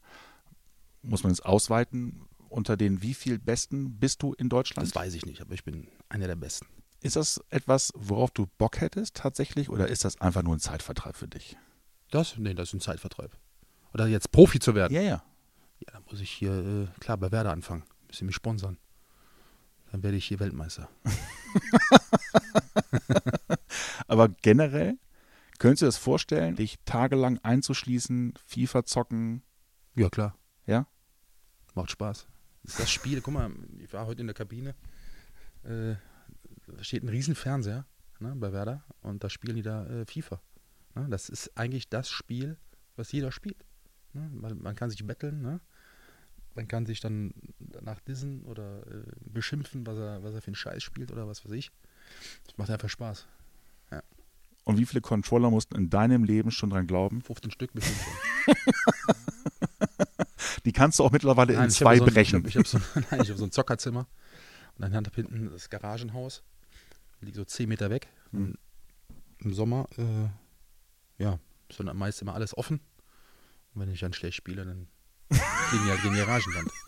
Muss 1.04 1.22
man 1.22 1.32
es 1.32 1.42
ausweiten? 1.42 2.26
Unter 2.50 2.76
den 2.76 3.04
wie 3.04 3.14
viel 3.14 3.38
Besten 3.38 4.00
bist 4.00 4.24
du 4.24 4.34
in 4.34 4.50
Deutschland? 4.50 4.88
Das 4.88 4.96
weiß 4.96 5.14
ich 5.14 5.28
nicht, 5.28 5.42
aber 5.42 5.54
ich 5.54 5.64
bin 5.64 5.90
einer 6.10 6.26
der 6.26 6.38
Besten. 6.38 6.66
Ist 7.02 7.16
das 7.16 7.44
etwas, 7.50 7.92
worauf 7.96 8.30
du 8.30 8.46
Bock 8.58 8.80
hättest 8.80 9.16
tatsächlich 9.16 9.70
oder 9.70 9.88
ist 9.88 10.06
das 10.06 10.22
einfach 10.22 10.44
nur 10.44 10.56
ein 10.56 10.60
Zeitvertreib 10.60 11.16
für 11.16 11.28
dich? 11.28 11.58
Das? 12.12 12.38
Nee, 12.38 12.54
das 12.54 12.70
ist 12.70 12.76
ein 12.76 12.80
Zeitvertreib. 12.80 13.36
Oder 13.94 14.08
jetzt 14.08 14.32
Profi 14.32 14.60
zu 14.60 14.76
werden. 14.76 14.94
Ja, 14.94 15.02
ja. 15.02 15.24
Ja, 15.80 15.94
dann 15.94 16.04
muss 16.10 16.22
ich 16.22 16.30
hier, 16.30 16.54
äh, 16.54 17.00
klar, 17.00 17.18
bei 17.18 17.32
Werder 17.32 17.52
anfangen. 17.52 17.84
Müssen 18.08 18.28
mich 18.28 18.36
sponsern. 18.36 18.78
Dann 19.92 20.04
werde 20.04 20.16
ich 20.16 20.26
hier 20.26 20.40
Weltmeister. 20.40 20.90
Aber 24.08 24.30
generell, 24.30 24.98
könntest 25.58 25.82
du 25.82 25.86
dir 25.86 25.88
das 25.88 25.98
vorstellen, 25.98 26.56
dich 26.56 26.78
tagelang 26.86 27.40
einzuschließen, 27.40 28.36
FIFA 28.46 28.86
zocken? 28.86 29.42
Ja, 29.96 30.10
klar. 30.10 30.38
Ja? 30.68 30.86
Macht 31.74 31.90
Spaß. 31.90 32.28
Das 32.64 32.74
ist 32.74 32.80
das 32.80 32.92
Spiel. 32.92 33.22
Guck 33.22 33.34
mal, 33.34 33.52
ich 33.80 33.92
war 33.92 34.06
heute 34.06 34.22
in 34.22 34.28
der 34.28 34.36
Kabine. 34.36 34.76
Äh, 35.64 35.96
steht 36.82 37.04
ein 37.04 37.10
riesen 37.10 37.36
Fernseher 37.36 37.86
ne, 38.20 38.34
bei 38.36 38.52
Werder 38.54 38.84
und 39.02 39.24
da 39.24 39.30
spielen 39.30 39.56
die 39.56 39.62
da 39.62 39.86
äh, 39.88 40.06
FIFA. 40.06 40.42
Ne? 40.96 41.08
Das 41.10 41.30
ist 41.30 41.58
eigentlich 41.58 41.90
das 41.90 42.10
Spiel, 42.10 42.58
was 42.96 43.12
jeder 43.12 43.32
spielt. 43.32 43.64
Ne? 44.14 44.30
Man, 44.34 44.62
man, 44.62 44.76
kann 44.76 44.90
sich 44.90 45.06
betteln, 45.06 45.42
ne? 45.42 45.60
man 46.56 46.68
kann 46.68 46.86
sich 46.86 47.00
dann 47.00 47.34
danach 47.60 48.00
dissen 48.02 48.44
oder 48.44 48.86
äh, 48.88 49.04
beschimpfen, 49.26 49.86
was 49.88 49.98
er, 49.98 50.24
was 50.24 50.34
er 50.34 50.42
für 50.42 50.48
einen 50.48 50.56
Scheiß 50.56 50.84
spielt 50.84 51.12
oder 51.12 51.28
was 51.28 51.46
weiß 51.46 51.52
ich. 51.52 51.72
Das 52.46 52.58
macht 52.58 52.70
einfach 52.70 52.90
Spaß. 52.90 53.28
Ja. 53.92 54.04
Und 54.64 54.78
wie 54.78 54.86
viele 54.86 55.02
Controller 55.02 55.50
mussten 55.50 55.76
in 55.76 55.90
deinem 55.90 56.24
Leben 56.24 56.52
schon 56.52 56.70
dran 56.70 56.88
glauben? 56.88 57.22
15 57.22 57.52
Stück 57.52 57.74
bestimmt 57.74 58.00
schon. 58.00 58.56
Die 60.66 60.74
kannst 60.74 61.00
du 61.00 61.04
auch 61.04 61.12
mittlerweile 61.12 61.54
nein, 61.54 61.66
in 61.66 61.70
zwei 61.72 61.98
so 61.98 62.06
brechen. 62.06 62.46
ich 62.46 62.56
habe 62.56 62.68
so, 62.68 62.80
hab 62.80 63.26
so, 63.26 63.44
ein 63.44 63.52
Zockerzimmer 63.52 64.08
und 64.78 64.82
dann 64.82 65.06
hinten 65.14 65.50
das 65.50 65.70
Garagenhaus. 65.70 66.44
Liegt 67.22 67.36
so 67.36 67.46
10 67.46 67.70
Meter 67.70 67.90
weg. 67.90 68.08
Mhm. 68.32 68.56
Im 69.40 69.54
Sommer, 69.54 69.88
äh, 69.98 71.24
ja, 71.24 71.40
ist 71.70 71.80
dann 71.80 71.96
meist 71.98 72.22
immer 72.22 72.34
alles 72.34 72.58
offen. 72.58 72.80
Und 73.74 73.82
wenn 73.82 73.92
ich 73.92 74.00
dann 74.00 74.14
schlecht 74.14 74.38
spiele, 74.38 74.66
dann 74.66 74.88
die, 75.30 76.02
gegen 76.02 76.14
die 76.14 76.20
Garagenwand. 76.20 76.72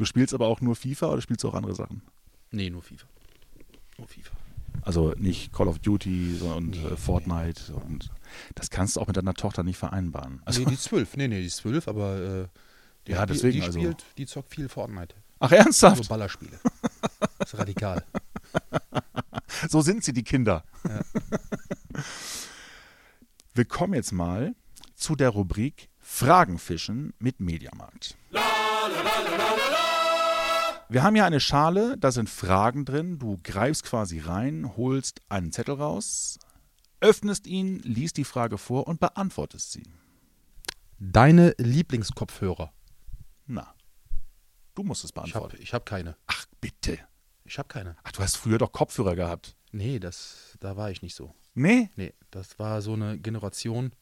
Du 0.00 0.06
spielst 0.06 0.32
aber 0.32 0.46
auch 0.46 0.62
nur 0.62 0.76
FIFA 0.76 1.08
oder 1.08 1.20
spielst 1.20 1.44
du 1.44 1.48
auch 1.48 1.54
andere 1.54 1.74
Sachen? 1.74 2.00
Nee, 2.52 2.70
nur 2.70 2.80
FIFA. 2.80 3.06
Nur 3.98 4.08
FIFA. 4.08 4.34
Also 4.80 5.12
nicht 5.18 5.52
Call 5.52 5.68
of 5.68 5.78
Duty 5.78 6.40
und 6.40 6.70
nee, 6.70 6.86
äh, 6.86 6.96
Fortnite. 6.96 7.64
Nee. 7.68 7.82
Und 7.82 8.10
das 8.54 8.70
kannst 8.70 8.96
du 8.96 9.00
auch 9.00 9.08
mit 9.08 9.18
deiner 9.18 9.34
Tochter 9.34 9.62
nicht 9.62 9.76
vereinbaren. 9.76 10.40
Also 10.46 10.60
nee, 10.60 10.66
die 10.68 10.74
ist 10.74 10.84
zwölf. 10.84 11.18
Nee, 11.18 11.28
nee, 11.28 11.40
die 11.40 11.48
ist 11.48 11.58
zwölf, 11.58 11.86
aber 11.86 12.18
äh, 12.18 12.48
die, 13.06 13.12
ja, 13.12 13.26
deswegen, 13.26 13.52
die, 13.52 13.60
die 13.60 13.66
also. 13.66 13.78
spielt, 13.78 14.04
die 14.16 14.24
zockt 14.24 14.54
viel 14.54 14.70
Fortnite. 14.70 15.14
Ach, 15.38 15.52
ernsthaft? 15.52 16.02
So 16.02 16.08
Ballerspiele. 16.08 16.58
Das 17.38 17.52
ist 17.52 17.58
radikal. 17.58 18.04
so 19.68 19.80
sind 19.80 20.04
sie, 20.04 20.12
die 20.12 20.24
Kinder. 20.24 20.64
Ja. 20.84 21.00
Wir 23.54 23.64
kommen 23.64 23.94
jetzt 23.94 24.12
mal 24.12 24.54
zu 24.94 25.16
der 25.16 25.30
Rubrik 25.30 25.88
Fragenfischen 25.98 27.14
mit 27.18 27.40
Mediamarkt. 27.40 28.16
Wir 30.88 31.02
haben 31.02 31.14
hier 31.14 31.24
eine 31.24 31.40
Schale, 31.40 31.96
da 31.98 32.10
sind 32.10 32.28
Fragen 32.28 32.84
drin. 32.84 33.18
Du 33.18 33.38
greifst 33.44 33.84
quasi 33.84 34.18
rein, 34.18 34.76
holst 34.76 35.20
einen 35.28 35.52
Zettel 35.52 35.76
raus, 35.76 36.38
öffnest 37.00 37.46
ihn, 37.46 37.78
liest 37.80 38.16
die 38.16 38.24
Frage 38.24 38.58
vor 38.58 38.88
und 38.88 38.98
beantwortest 38.98 39.72
sie. 39.72 39.84
Deine 40.98 41.54
Lieblingskopfhörer? 41.58 42.72
Na, 43.46 43.72
du 44.74 44.82
musst 44.82 45.04
es 45.04 45.12
beantworten. 45.12 45.56
Ich 45.60 45.72
habe 45.72 45.82
hab 45.82 45.86
keine. 45.86 46.16
Ach, 46.26 46.46
bitte. 46.60 46.98
Ich 47.44 47.58
habe 47.58 47.68
keine. 47.68 47.96
Ach, 48.04 48.12
du 48.12 48.22
hast 48.22 48.36
früher 48.36 48.58
doch 48.58 48.72
Kopfhörer 48.72 49.16
gehabt. 49.16 49.56
Nee, 49.72 49.98
das, 49.98 50.56
da 50.60 50.76
war 50.76 50.90
ich 50.90 51.02
nicht 51.02 51.14
so. 51.14 51.34
Nee? 51.54 51.90
Nee, 51.96 52.14
das 52.30 52.58
war 52.58 52.80
so 52.82 52.94
eine 52.94 53.18
Generation, 53.18 53.92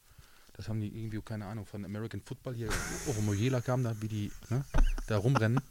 das 0.53 0.69
haben 0.69 0.81
die 0.81 0.87
irgendwie, 0.87 1.21
keine 1.21 1.45
Ahnung, 1.45 1.65
von 1.65 1.85
American 1.85 2.21
Football 2.21 2.55
hier, 2.55 2.69
Ovo 3.07 3.21
Mojela 3.21 3.61
kam 3.61 3.83
da, 3.83 3.99
wie 4.01 4.07
die 4.07 4.31
ne, 4.49 4.65
da 5.07 5.17
rumrennen, 5.17 5.61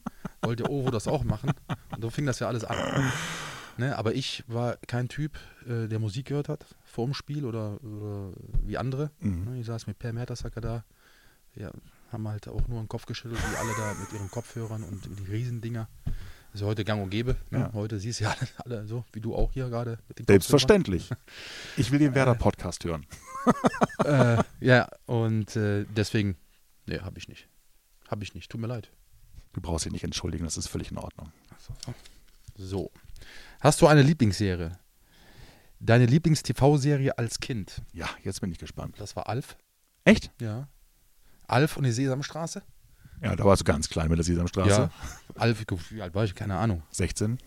wollte 0.42 0.68
Ovo 0.70 0.90
das 0.90 1.06
auch 1.06 1.24
machen. 1.24 1.52
Und 1.94 2.02
so 2.02 2.10
fing 2.10 2.26
das 2.26 2.38
ja 2.38 2.48
alles 2.48 2.64
an. 2.64 3.12
Ne, 3.76 3.96
aber 3.96 4.14
ich 4.14 4.42
war 4.48 4.76
kein 4.88 5.08
Typ, 5.08 5.38
äh, 5.68 5.86
der 5.86 6.00
Musik 6.00 6.26
gehört 6.26 6.48
hat, 6.48 6.66
vor 6.84 7.04
dem 7.04 7.14
Spiel 7.14 7.44
oder, 7.44 7.78
oder 7.84 8.32
wie 8.64 8.76
andere. 8.76 9.12
Mhm. 9.20 9.44
Ne, 9.44 9.60
ich 9.60 9.66
saß 9.66 9.86
mit 9.86 9.98
Per 10.00 10.12
Mertesacker 10.12 10.60
da, 10.60 10.84
ja, 11.54 11.70
haben 12.10 12.28
halt 12.28 12.48
auch 12.48 12.66
nur 12.68 12.80
den 12.82 12.88
Kopf 12.88 13.06
geschüttelt, 13.06 13.40
wie 13.40 13.56
alle 13.56 13.72
da 13.76 13.94
mit 14.00 14.12
ihren 14.12 14.30
Kopfhörern 14.30 14.82
und 14.82 15.04
die 15.18 15.30
Riesendinger. 15.30 15.88
Das 16.52 16.62
ist 16.62 16.66
heute 16.66 16.84
gang 16.84 17.02
und 17.02 17.10
gäbe. 17.10 17.36
Ne? 17.50 17.58
Ja. 17.58 17.72
Heute 17.74 18.00
siehst 18.00 18.20
du 18.20 18.24
ja 18.24 18.30
alle, 18.30 18.48
alle, 18.64 18.86
so, 18.86 19.04
wie 19.12 19.20
du 19.20 19.34
auch 19.34 19.52
hier 19.52 19.68
gerade. 19.68 19.98
Selbstverständlich. 20.26 21.10
Ich 21.76 21.92
will 21.92 21.98
den 21.98 22.14
Werder-Podcast 22.14 22.84
hören. 22.84 23.06
äh, 24.04 24.42
ja, 24.60 24.88
und 25.06 25.54
äh, 25.54 25.84
deswegen, 25.94 26.36
nee, 26.86 26.98
habe 26.98 27.18
ich 27.18 27.28
nicht. 27.28 27.48
Habe 28.08 28.24
ich 28.24 28.34
nicht. 28.34 28.50
Tut 28.50 28.60
mir 28.60 28.66
leid. 28.66 28.90
Du 29.52 29.60
brauchst 29.60 29.84
dich 29.84 29.92
nicht 29.92 30.04
entschuldigen, 30.04 30.44
das 30.44 30.56
ist 30.56 30.68
völlig 30.68 30.90
in 30.90 30.98
Ordnung. 30.98 31.30
So. 32.56 32.90
Hast 33.60 33.80
du 33.80 33.86
eine 33.86 34.02
Lieblingsserie? 34.02 34.78
Deine 35.80 36.06
Lieblings-TV-Serie 36.06 37.16
als 37.18 37.38
Kind? 37.38 37.82
Ja, 37.92 38.08
jetzt 38.24 38.40
bin 38.40 38.50
ich 38.50 38.58
gespannt. 38.58 38.96
Das 38.98 39.14
war 39.14 39.28
Alf. 39.28 39.56
Echt? 40.04 40.32
Ja. 40.40 40.68
Alf 41.48 41.76
und 41.76 41.84
die 41.84 41.92
Sesamstraße? 41.92 42.62
Ja, 43.20 43.34
da 43.34 43.44
warst 43.44 43.62
du 43.62 43.64
ganz 43.64 43.88
klein 43.88 44.08
mit 44.08 44.18
der 44.18 44.24
Sesamstraße. 44.24 44.68
Ja. 44.70 44.90
Alf, 45.34 45.64
wie 45.90 46.02
alt 46.02 46.14
war 46.14 46.24
ich? 46.24 46.34
Keine 46.34 46.56
Ahnung. 46.56 46.82
16. 46.92 47.38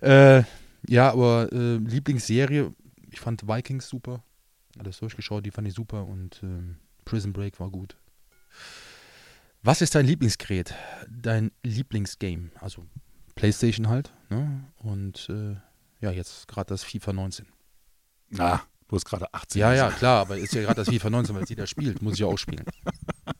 äh, 0.00 0.42
ja, 0.86 1.10
aber 1.10 1.50
äh, 1.52 1.76
Lieblingsserie, 1.76 2.74
ich 3.10 3.20
fand 3.20 3.48
Vikings 3.48 3.88
super. 3.88 4.22
Alles 4.78 4.98
durchgeschaut, 4.98 5.46
die 5.46 5.50
fand 5.50 5.68
ich 5.68 5.74
super 5.74 6.06
und 6.06 6.42
äh, 6.42 6.74
Prison 7.04 7.32
Break 7.32 7.60
war 7.60 7.70
gut. 7.70 7.96
Was 9.62 9.80
ist 9.80 9.94
dein 9.94 10.04
Lieblingsgerät? 10.04 10.74
Dein 11.08 11.50
Lieblingsgame? 11.62 12.50
Also 12.60 12.84
PlayStation 13.34 13.88
halt. 13.88 14.12
Ne? 14.28 14.64
Und 14.76 15.28
äh, 15.30 15.56
ja, 16.00 16.10
jetzt 16.10 16.48
gerade 16.48 16.68
das 16.68 16.84
FIFA 16.84 17.14
19. 17.14 17.46
Na, 18.30 18.62
du 18.88 18.96
hast 18.96 19.04
gerade 19.04 19.32
18. 19.32 19.60
Ja, 19.60 19.74
ja, 19.74 19.90
klar, 19.90 20.20
aber 20.20 20.38
ist 20.38 20.54
ja 20.54 20.62
gerade 20.62 20.76
das 20.76 20.88
FIFA 20.88 21.10
19, 21.10 21.34
weil 21.34 21.42
es 21.44 21.48
jeder 21.48 21.66
spielt, 21.66 22.02
muss 22.02 22.14
ich 22.14 22.20
ja 22.20 22.26
auch 22.26 22.38
spielen. 22.38 22.64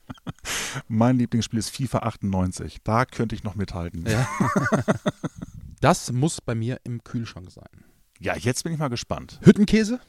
Mein 0.87 1.17
Lieblingsspiel 1.17 1.59
ist 1.59 1.69
FIFA 1.69 1.99
98. 1.99 2.79
Da 2.83 3.05
könnte 3.05 3.35
ich 3.35 3.43
noch 3.43 3.55
mithalten. 3.55 4.05
Ja. 4.05 4.27
das 5.81 6.11
muss 6.11 6.41
bei 6.41 6.55
mir 6.55 6.79
im 6.83 7.03
Kühlschrank 7.03 7.51
sein. 7.51 7.85
Ja, 8.19 8.35
jetzt 8.35 8.63
bin 8.63 8.73
ich 8.73 8.79
mal 8.79 8.89
gespannt. 8.89 9.39
Hüttenkäse. 9.43 9.99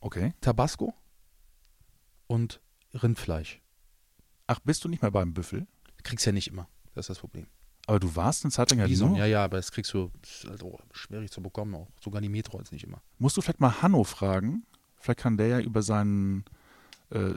Okay. 0.00 0.34
Tabasco. 0.40 0.94
Und 2.26 2.60
Rindfleisch. 2.94 3.60
Ach, 4.46 4.60
bist 4.60 4.84
du 4.84 4.88
nicht 4.88 5.02
mehr 5.02 5.10
beim 5.10 5.34
Büffel? 5.34 5.66
Kriegst 6.02 6.26
ja 6.26 6.32
nicht 6.32 6.48
immer. 6.48 6.68
Das 6.94 7.04
ist 7.04 7.10
das 7.10 7.18
Problem. 7.18 7.46
Aber 7.86 7.98
du 7.98 8.14
warst 8.14 8.44
eine 8.44 8.52
Zeit 8.52 8.70
lang 8.70 8.80
ja 8.80 8.86
Bison, 8.86 9.16
ja, 9.16 9.26
ja, 9.26 9.44
aber 9.44 9.56
das 9.56 9.72
kriegst 9.72 9.92
du, 9.92 10.10
das 10.20 10.44
ist 10.44 10.62
auch 10.62 10.80
schwierig 10.92 11.30
zu 11.30 11.42
bekommen, 11.42 11.74
auch 11.74 11.88
sogar 12.00 12.20
die 12.20 12.28
Metro 12.28 12.58
jetzt 12.58 12.72
nicht 12.72 12.84
immer. 12.84 13.02
Musst 13.18 13.36
du 13.36 13.40
vielleicht 13.40 13.60
mal 13.60 13.82
Hanno 13.82 14.04
fragen? 14.04 14.64
Vielleicht 14.96 15.20
kann 15.20 15.36
der 15.36 15.48
ja 15.48 15.60
über 15.60 15.82
seinen, 15.82 16.44
äh, 17.10 17.30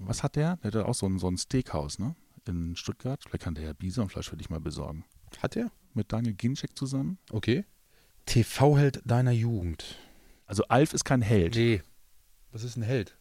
was 0.00 0.22
hat 0.22 0.36
der? 0.36 0.56
Der 0.56 0.64
hat 0.68 0.74
ja 0.74 0.84
auch 0.84 0.94
so 0.94 1.06
ein, 1.06 1.18
so 1.18 1.28
ein 1.28 1.38
Steakhouse, 1.38 1.98
ne? 1.98 2.14
In 2.46 2.76
Stuttgart. 2.76 3.22
Vielleicht 3.24 3.42
kann 3.42 3.54
der 3.54 3.64
ja 3.64 3.72
Bisonfleisch 3.72 4.28
für 4.28 4.36
dich 4.36 4.50
mal 4.50 4.60
besorgen. 4.60 5.04
Hat 5.42 5.56
er? 5.56 5.72
Mit 5.94 6.12
Daniel 6.12 6.34
Ginczek 6.34 6.76
zusammen. 6.76 7.18
Okay. 7.32 7.64
TV-Held 8.26 9.00
deiner 9.04 9.32
Jugend. 9.32 9.98
Also 10.46 10.64
Alf 10.64 10.92
ist 10.92 11.04
kein 11.04 11.22
Held. 11.22 11.56
Nee. 11.56 11.82
Was 12.52 12.62
ist 12.62 12.76
ein 12.76 12.82
Held? 12.82 13.16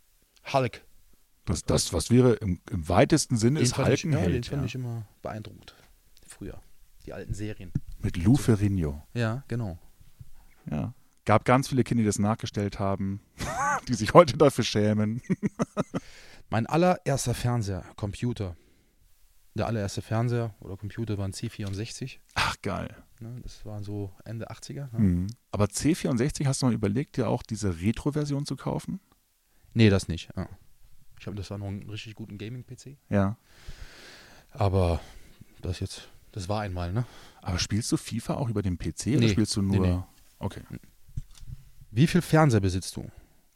Hulk. 0.54 0.84
Das, 1.46 1.64
das 1.64 1.94
was 1.94 2.10
wäre 2.12 2.34
im, 2.34 2.60
im 2.70 2.90
weitesten 2.90 3.38
Sinne 3.38 3.60
ist 3.62 3.78
Hulk 3.78 4.04
ein 4.04 4.12
ja, 4.12 4.20
Held. 4.20 4.36
Den 4.36 4.44
fand 4.44 4.62
ja. 4.62 4.66
ich 4.66 4.76
immer 4.76 5.08
beeindruckend. 5.22 5.76
Früher. 6.38 6.60
Die 7.06 7.14
alten 7.14 7.34
Serien. 7.34 7.72
Mit 8.00 8.18
Lou 8.18 8.36
Ferrigno. 8.36 9.08
Ja, 9.14 9.44
genau. 9.48 9.80
Ja. 10.70 10.94
Gab 11.24 11.46
ganz 11.46 11.70
viele 11.70 11.84
Kinder, 11.86 12.02
die 12.02 12.08
das 12.08 12.20
nachgestellt 12.20 12.78
haben, 12.78 13.22
die 13.88 13.94
sich 13.94 14.14
heute 14.14 14.38
dafür 14.38 14.66
schämen. 14.66 15.22
mein 16.50 16.66
allererster 16.66 17.34
Fernseher, 17.34 17.86
Computer. 17.96 18.58
Der 19.54 19.68
allererste 19.68 20.02
Fernseher 20.02 20.54
oder 20.60 20.76
Computer 20.76 21.18
war 21.18 21.26
ein 21.26 21.32
C64. 21.32 22.18
Ach, 22.34 22.58
geil. 22.62 22.94
Ne, 23.22 23.40
das 23.42 23.66
waren 23.66 23.84
so 23.86 24.12
Ende 24.26 24.52
80er. 24.52 24.92
Ne? 24.92 25.00
Mhm. 25.00 25.28
Aber 25.52 25.66
C64, 25.66 26.46
hast 26.46 26.62
du 26.62 26.66
mal 26.66 26.76
überlegt, 26.76 27.16
dir 27.16 27.30
auch 27.30 27.44
diese 27.44 27.80
Retro-Version 27.80 28.46
zu 28.46 28.58
kaufen? 28.58 29.00
Nee, 29.74 29.90
das 29.90 30.10
nicht. 30.10 30.30
Ja. 30.36 30.50
Ich 31.18 31.28
habe 31.28 31.38
das 31.38 31.50
war 31.50 31.58
noch 31.58 31.68
einen 31.68 31.90
richtig 31.90 32.16
guten 32.16 32.38
Gaming-PC. 32.38 32.98
Ja. 33.10 33.38
Aber 34.52 35.00
das 35.62 35.80
jetzt, 35.80 36.10
das 36.36 36.48
war 36.50 36.62
einmal, 36.62 36.94
ne? 36.94 37.06
Aber 37.42 37.58
spielst 37.60 37.92
du 37.92 37.98
FIFA 37.98 38.36
auch 38.36 38.50
über 38.50 38.62
den 38.62 38.78
PC 38.78 39.08
oder 39.08 39.20
Nee, 39.20 39.30
spielst 39.30 39.56
du 39.56 39.62
nee, 39.62 39.78
nur. 39.78 39.88
nee. 39.88 40.04
Okay. 40.40 40.62
Wie 41.92 42.08
viel 42.08 42.22
Fernseher 42.22 42.60
besitzt 42.60 42.96
du? 42.98 43.10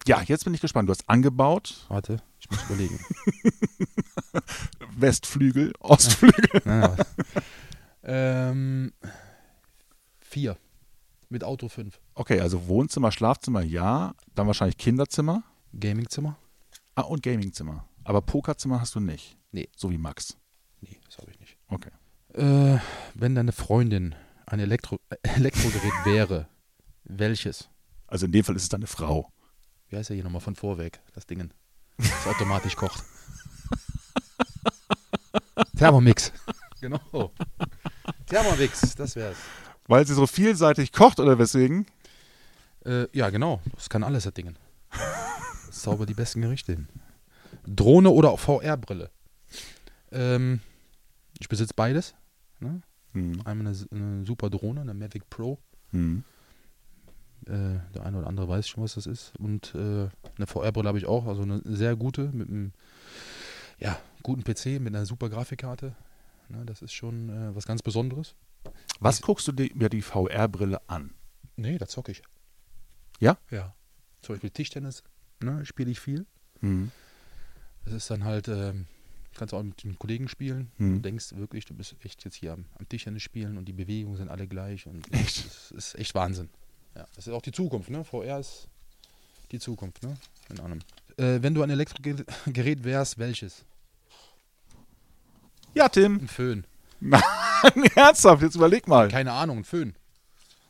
Ja, 0.07 0.21
jetzt 0.21 0.45
bin 0.45 0.53
ich 0.53 0.61
gespannt. 0.61 0.87
Du 0.87 0.91
hast 0.91 1.07
angebaut, 1.09 1.85
Warte, 1.89 2.21
ich 2.39 2.49
muss 2.49 2.63
überlegen. 2.63 2.99
Westflügel, 4.95 5.73
Ostflügel. 5.79 6.61
Ja. 6.65 6.95
ähm, 8.03 8.93
vier. 10.19 10.57
Mit 11.29 11.43
Auto 11.43 11.67
fünf. 11.67 11.99
Okay, 12.15 12.39
also 12.39 12.67
Wohnzimmer, 12.67 13.11
Schlafzimmer, 13.11 13.61
ja. 13.61 14.15
Dann 14.35 14.47
wahrscheinlich 14.47 14.77
Kinderzimmer. 14.77 15.43
Gamingzimmer? 15.77 16.37
Ah, 16.95 17.01
und 17.01 17.21
Gamingzimmer. 17.21 17.87
Aber 18.03 18.21
Pokerzimmer 18.21 18.81
hast 18.81 18.95
du 18.95 18.99
nicht. 18.99 19.37
Nee. 19.51 19.69
So 19.75 19.91
wie 19.91 19.97
Max. 19.97 20.37
Nee, 20.81 20.97
das 21.05 21.17
habe 21.19 21.29
ich 21.29 21.39
nicht. 21.39 21.57
Okay. 21.67 21.91
Äh, 22.33 22.77
wenn 23.15 23.35
deine 23.35 23.51
Freundin 23.51 24.15
ein 24.45 24.59
Elektro 24.59 24.99
Elektrogerät 25.23 26.05
wäre, 26.05 26.47
welches? 27.03 27.69
Also 28.07 28.25
in 28.25 28.31
dem 28.31 28.43
Fall 28.43 28.55
ist 28.55 28.63
es 28.63 28.69
deine 28.69 28.87
Frau. 28.87 29.31
Wie 29.89 29.97
heißt 29.97 30.09
er 30.11 30.15
hier 30.15 30.23
nochmal 30.23 30.41
von 30.41 30.55
vorweg, 30.55 31.01
das 31.13 31.25
Ding, 31.25 31.49
das 31.97 32.27
automatisch 32.27 32.75
kocht? 32.75 33.03
Thermomix. 35.77 36.31
Genau. 36.81 37.31
Thermomix, 38.27 38.95
das 38.95 39.15
wär's. 39.15 39.37
Weil 39.87 40.05
sie 40.05 40.13
so 40.13 40.27
vielseitig 40.27 40.91
kocht 40.91 41.19
oder 41.19 41.39
weswegen? 41.39 41.87
Äh, 42.85 43.07
ja, 43.11 43.29
genau. 43.29 43.61
Das 43.75 43.89
kann 43.89 44.03
alles, 44.03 44.23
das 44.23 44.33
Ding. 44.33 44.55
Das 45.67 45.81
zaubert 45.81 46.09
die 46.09 46.13
besten 46.13 46.41
Gerichte 46.41 46.73
hin. 46.73 46.87
Drohne 47.65 48.11
oder 48.11 48.37
VR-Brille? 48.37 49.09
Ähm, 50.11 50.61
ich 51.39 51.49
besitze 51.49 51.73
beides. 51.75 52.15
Ne? 52.59 52.81
Hm. 53.13 53.41
Einmal 53.45 53.67
eine, 53.67 53.87
eine 53.91 54.25
super 54.25 54.49
Drohne, 54.49 54.81
eine 54.81 54.93
Mavic 54.93 55.29
Pro. 55.29 55.57
Hm. 55.91 56.23
Äh, 57.45 57.79
der 57.95 58.05
eine 58.05 58.17
oder 58.19 58.27
andere 58.27 58.47
weiß 58.47 58.67
schon, 58.67 58.83
was 58.83 58.95
das 58.95 59.07
ist. 59.07 59.33
Und 59.39 59.73
äh, 59.73 60.09
eine 60.37 60.47
VR-Brille 60.47 60.87
habe 60.87 60.97
ich 60.97 61.05
auch, 61.05 61.25
also 61.25 61.41
eine 61.41 61.61
sehr 61.65 61.95
gute, 61.95 62.31
mit 62.33 62.49
einem 62.49 62.73
ja, 63.79 63.99
guten 64.23 64.43
PC, 64.43 64.81
mit 64.81 64.93
einer 64.93 65.05
super 65.05 65.29
Grafikkarte. 65.29 65.95
Ne, 66.49 66.65
das 66.65 66.81
ist 66.81 66.93
schon 66.93 67.29
äh, 67.29 67.55
was 67.55 67.65
ganz 67.65 67.81
Besonderes. 67.81 68.35
Was 68.99 69.21
guckst 69.21 69.47
du 69.47 69.51
dir 69.51 69.71
über 69.71 69.89
die 69.89 70.01
VR-Brille 70.01 70.81
an? 70.87 71.13
Nee, 71.55 71.77
da 71.77 71.87
zocke 71.87 72.11
ich. 72.11 72.21
Ja? 73.19 73.37
Ja. 73.49 73.73
Zum 74.21 74.35
Beispiel 74.35 74.49
Tischtennis 74.49 75.03
ne, 75.41 75.65
spiele 75.65 75.91
ich 75.91 75.99
viel. 75.99 76.25
Hm. 76.59 76.91
Das 77.85 77.93
ist 77.93 78.09
dann 78.09 78.25
halt, 78.25 78.47
ähm, 78.49 78.87
kannst 79.39 79.53
auch 79.53 79.63
mit 79.63 79.83
den 79.83 79.97
Kollegen 79.97 80.27
spielen. 80.27 80.71
Hm. 80.77 80.95
Du 80.95 81.01
denkst 81.01 81.35
wirklich, 81.35 81.65
du 81.65 81.73
bist 81.73 81.95
echt 82.03 82.23
jetzt 82.25 82.35
hier 82.35 82.53
am, 82.53 82.65
am 82.77 82.87
Tischtennis 82.87 83.23
spielen 83.23 83.57
und 83.57 83.65
die 83.65 83.73
Bewegungen 83.73 84.17
sind 84.17 84.29
alle 84.29 84.47
gleich. 84.47 84.85
Und 84.85 85.11
Echt? 85.13 85.45
Das 85.45 85.71
ist 85.71 85.95
echt 85.95 86.13
Wahnsinn. 86.13 86.49
Ja, 86.95 87.05
das 87.15 87.27
ist 87.27 87.33
auch 87.33 87.41
die 87.41 87.51
Zukunft, 87.51 87.89
ne? 87.89 88.03
VR 88.03 88.39
ist 88.39 88.67
die 89.51 89.59
Zukunft, 89.59 90.03
ne? 90.03 90.17
In 90.49 90.59
allem. 90.59 90.79
Äh, 91.17 91.41
wenn 91.41 91.53
du 91.55 91.63
ein 91.63 91.69
Elektrogerät 91.69 92.83
wärst, 92.83 93.17
welches? 93.17 93.63
Ja, 95.73 95.87
Tim. 95.89 96.17
Ein 96.17 96.27
Föhn. 96.27 96.65
Ernsthaft, 97.95 98.41
jetzt 98.41 98.55
überleg 98.55 98.87
mal. 98.87 99.07
Keine 99.07 99.31
Ahnung, 99.31 99.59
ein 99.59 99.63
Föhn. 99.63 99.95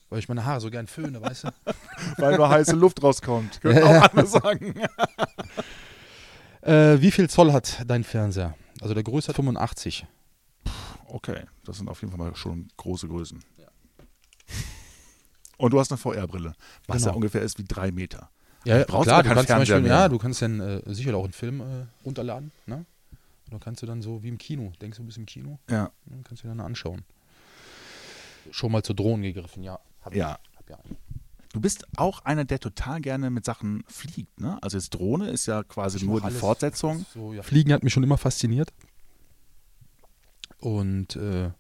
Weil 0.10 0.20
ich 0.20 0.28
meine 0.28 0.44
Haare 0.44 0.60
so 0.60 0.72
gern 0.72 0.88
föhne, 0.88 1.22
weißt 1.22 1.44
du? 1.46 1.50
Weil 2.18 2.36
nur 2.36 2.50
heiße 2.50 2.76
Luft 2.76 3.02
rauskommt. 3.04 3.62
Können 3.62 3.78
Ja, 3.78 4.00
auch 4.00 4.10
andere 4.10 4.26
sagen. 4.26 4.74
Äh, 6.70 7.02
wie 7.02 7.12
viel 7.12 7.30
Zoll 7.30 7.52
hat 7.54 7.84
dein 7.88 8.04
Fernseher? 8.04 8.56
Also 8.82 8.94
der 8.94 9.04
größte 9.04 9.30
hat 9.30 9.36
85. 9.36 10.06
Okay, 11.08 11.44
das 11.66 11.78
sind 11.78 11.90
auf 11.90 12.02
jeden 12.02 12.12
Fall 12.16 12.20
mal 12.30 12.36
schon 12.36 12.68
große 12.78 13.08
Größen. 13.08 13.44
Und 15.58 15.74
du 15.74 15.80
hast 15.80 15.92
eine 15.92 15.98
VR-Brille, 15.98 16.54
was 16.88 16.98
Genau. 17.00 17.08
ja 17.12 17.16
ungefähr 17.16 17.42
ist 17.42 17.58
wie 17.58 17.66
drei 17.66 17.92
Meter. 17.92 18.30
Ja, 18.66 18.84
brauchst 18.86 19.08
klar, 19.08 19.24
du 19.24 19.30
kannst 19.30 19.48
zum 19.48 19.56
Fernseher 19.56 19.76
Beispiel, 19.78 19.90
mehr. 19.90 20.00
ja, 20.00 20.10
du 20.10 20.18
kannst 20.18 20.42
dann 20.42 20.60
äh, 20.60 20.82
sicher 20.94 21.16
auch 21.16 21.24
einen 21.24 21.34
Film 21.34 21.62
äh, 21.62 21.86
runterladen, 22.06 22.52
ne? 22.66 22.86
Und 23.46 23.54
dann 23.54 23.60
kannst 23.60 23.82
du 23.82 23.86
dann 23.88 24.02
so 24.02 24.22
wie 24.22 24.28
im 24.30 24.38
Kino, 24.38 24.72
denkst 24.82 24.98
du, 24.98 25.04
bist 25.04 25.18
im 25.18 25.26
Kino, 25.26 25.60
Ja. 25.70 25.92
dann 26.06 26.24
kannst 26.24 26.44
du 26.44 26.48
dir 26.48 26.56
dann 26.56 26.66
anschauen. 26.66 27.04
Schon 28.52 28.72
mal 28.72 28.84
zu 28.84 28.94
Drohnen 28.94 29.24
gegriffen, 29.24 29.64
ja. 29.64 29.80
Hab 30.02 30.14
Ja. 30.16 30.38
Ich, 30.52 30.58
hab 30.60 30.70
ja 30.70 30.78
eine. 30.78 30.96
Du 31.54 31.60
bist 31.62 31.86
auch 31.98 32.20
einer, 32.26 32.46
der 32.46 32.60
total 32.60 33.02
gerne 33.02 33.30
mit 33.32 33.44
Sachen 33.44 33.84
fliegt, 33.88 34.40
ne? 34.40 34.58
Also 34.62 34.78
jetzt 34.78 34.92
Drohne 34.94 35.30
ist 35.32 35.48
ja 35.48 35.64
quasi 35.64 35.98
Ich 35.98 36.04
nur 36.04 36.20
die 36.20 36.28
alles. 36.28 36.40
Fortsetzung. 36.40 37.06
So, 37.14 37.34
ja. 37.34 37.42
Fliegen 37.42 37.74
hat 37.74 37.84
mich 37.84 37.92
schon 37.94 38.04
immer 38.04 38.18
fasziniert. 38.20 38.72
Und 40.60 41.16
äh, 41.16 41.52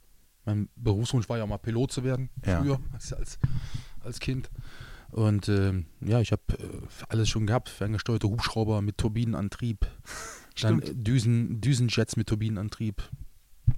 mein 0.45 0.69
Berufswunsch 0.75 1.29
war 1.29 1.37
ja 1.37 1.43
auch 1.43 1.47
mal 1.47 1.57
Pilot 1.57 1.91
zu 1.91 2.03
werden, 2.03 2.29
Ja. 2.45 2.61
früher, 2.61 2.79
als, 2.93 3.13
als, 3.13 3.39
als 4.01 4.19
Kind. 4.19 4.49
Und 5.11 5.49
ähm, 5.49 5.85
ja, 6.01 6.19
ich 6.21 6.31
habe 6.31 6.41
äh, 6.59 6.67
alles 7.07 7.29
schon 7.29 7.47
gehabt. 7.47 7.69
Ferngesteuerte 7.69 8.27
Hubschrauber 8.27 8.81
mit 8.81 8.97
Turbinenantrieb. 8.97 9.87
Dann 10.61 10.81
Stimmt. 10.81 10.89
äh, 10.89 10.93
Düsen, 10.95 11.61
Düsenjets 11.61 12.15
mit 12.15 12.27
Turbinenantrieb. 12.27 13.01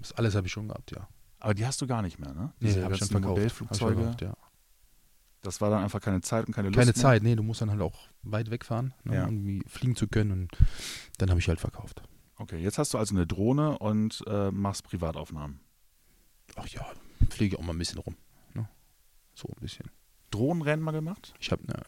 Das 0.02 0.12
alles 0.13 0.36
habe 0.36 0.47
ich 0.47 0.54
schon 0.54 0.67
gehabt, 0.67 0.91
ja. 0.91 1.08
Aber 1.39 1.54
die 1.54 1.65
hast 1.65 1.82
du 1.82 1.88
gar 1.88 2.02
nicht 2.02 2.19
mehr, 2.19 2.34
ne? 2.34 2.54
Nee, 2.60 2.67
Diese 2.67 2.84
habe 2.84 2.93
ich 2.95 3.00
schon 3.00 3.08
verkauft. 3.10 3.30
Hab 3.30 3.38
ich 3.38 3.43
Modellflugzeuge. 3.62 3.95
verkauft, 3.95 4.21
ja. 4.21 4.34
Das 5.41 5.60
war 5.62 5.69
dann 5.71 5.84
einfach 5.84 6.01
keine 6.01 6.21
Zeit 6.21 6.45
und 6.45 6.54
keine 6.54 6.67
Lust 6.67 6.77
Keine 6.77 6.88
mehr. 6.88 6.95
Zeit, 6.95 7.23
nee, 7.23 7.36
du 7.36 7.41
musst 7.43 7.62
dann 7.62 7.71
halt 7.71 7.82
auch 7.82 8.08
weit 8.23 8.51
wegfahren, 8.51 8.93
ne, 9.04 9.15
Ja. 9.15 9.23
um 9.25 9.30
irgendwie 9.47 9.67
fliegen 9.67 9.95
zu 9.95 10.08
können. 10.08 10.32
Und 10.32 10.51
dann 11.17 11.30
habe 11.30 11.39
ich 11.39 11.47
halt 11.47 11.60
verkauft. 11.60 12.04
Okay, 12.38 12.60
jetzt 12.60 12.77
hast 12.77 12.93
du 12.93 12.97
also 12.97 13.15
eine 13.15 13.25
Drohne 13.27 13.77
und 13.80 14.23
äh, 14.27 14.51
machst 14.51 14.84
Privataufnahmen. 14.84 15.60
Ach 16.56 16.67
ja, 16.67 16.86
fliege 17.30 17.58
auch 17.58 17.63
mal 17.63 17.73
ein 17.73 17.77
bisschen 17.80 17.99
rum. 17.99 18.15
Ne? 18.54 18.67
So 19.34 19.47
ein 19.47 19.60
bisschen. 19.62 19.88
Drohnenrennen 20.32 20.84
mal 20.84 20.91
gemacht? 20.91 21.34
Ich 21.39 21.51
habe 21.51 21.65
ne, 21.65 21.82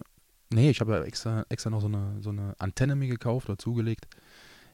nee, 0.51 0.69
ich 0.69 0.79
habe 0.81 0.93
ja 0.93 1.03
extra, 1.03 1.45
extra 1.49 1.69
noch 1.69 1.81
so 1.81 1.87
eine, 1.87 2.21
so 2.21 2.29
eine 2.29 2.55
Antenne 2.59 2.95
mir 2.95 3.07
gekauft 3.07 3.49
oder 3.49 3.57
zugelegt, 3.57 4.07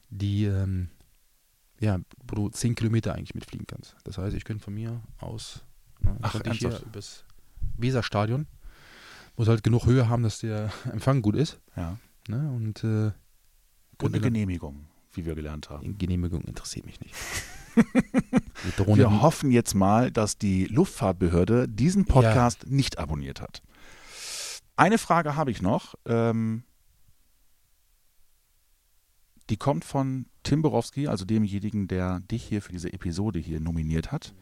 die, 0.08 0.44
ähm, 0.44 0.88
ja, 1.80 1.98
wo 2.26 2.34
du 2.34 2.48
10 2.48 2.74
Kilometer 2.74 3.14
eigentlich 3.14 3.34
mitfliegen 3.34 3.66
kannst. 3.66 3.94
Das 4.04 4.16
heißt, 4.18 4.34
ich 4.36 4.44
könnte 4.44 4.64
von 4.64 4.74
mir 4.74 5.00
aus, 5.18 5.64
ne, 6.00 6.16
Ach, 6.22 6.34
ich 6.44 6.58
hier 6.58 6.80
übers 6.86 7.24
Weserstadion, 7.76 8.46
muss 9.40 9.48
halt 9.48 9.64
genug 9.64 9.86
Höhe 9.86 10.06
haben, 10.06 10.22
dass 10.22 10.40
der 10.40 10.70
Empfang 10.92 11.22
gut 11.22 11.34
ist. 11.34 11.58
Ja. 11.74 11.96
Ne? 12.28 12.52
Und, 12.54 12.84
äh, 12.84 13.10
Und 14.02 14.12
eine 14.12 14.20
Genehmigung, 14.20 14.86
wie 15.14 15.24
wir 15.24 15.34
gelernt 15.34 15.70
haben. 15.70 15.96
Genehmigung 15.96 16.42
interessiert 16.42 16.84
mich 16.84 17.00
nicht. 17.00 17.14
Wir 18.76 19.22
hoffen 19.22 19.52
jetzt 19.52 19.74
mal, 19.74 20.10
dass 20.10 20.36
die 20.36 20.64
Luftfahrtbehörde 20.64 21.68
diesen 21.68 22.04
Podcast 22.04 22.66
nicht 22.66 22.98
abonniert 22.98 23.40
hat. 23.40 23.62
Eine 24.76 24.98
Frage 24.98 25.36
habe 25.36 25.52
ich 25.52 25.62
noch. 25.62 25.94
Ähm, 26.04 26.64
die 29.48 29.56
kommt 29.56 29.84
von 29.84 30.26
Tim 30.42 30.62
Borowski, 30.62 31.06
also 31.06 31.24
demjenigen, 31.24 31.86
der 31.86 32.20
dich 32.20 32.42
hier 32.42 32.60
für 32.60 32.72
diese 32.72 32.92
Episode 32.92 33.38
hier 33.38 33.60
nominiert 33.60 34.12
hat. 34.12 34.34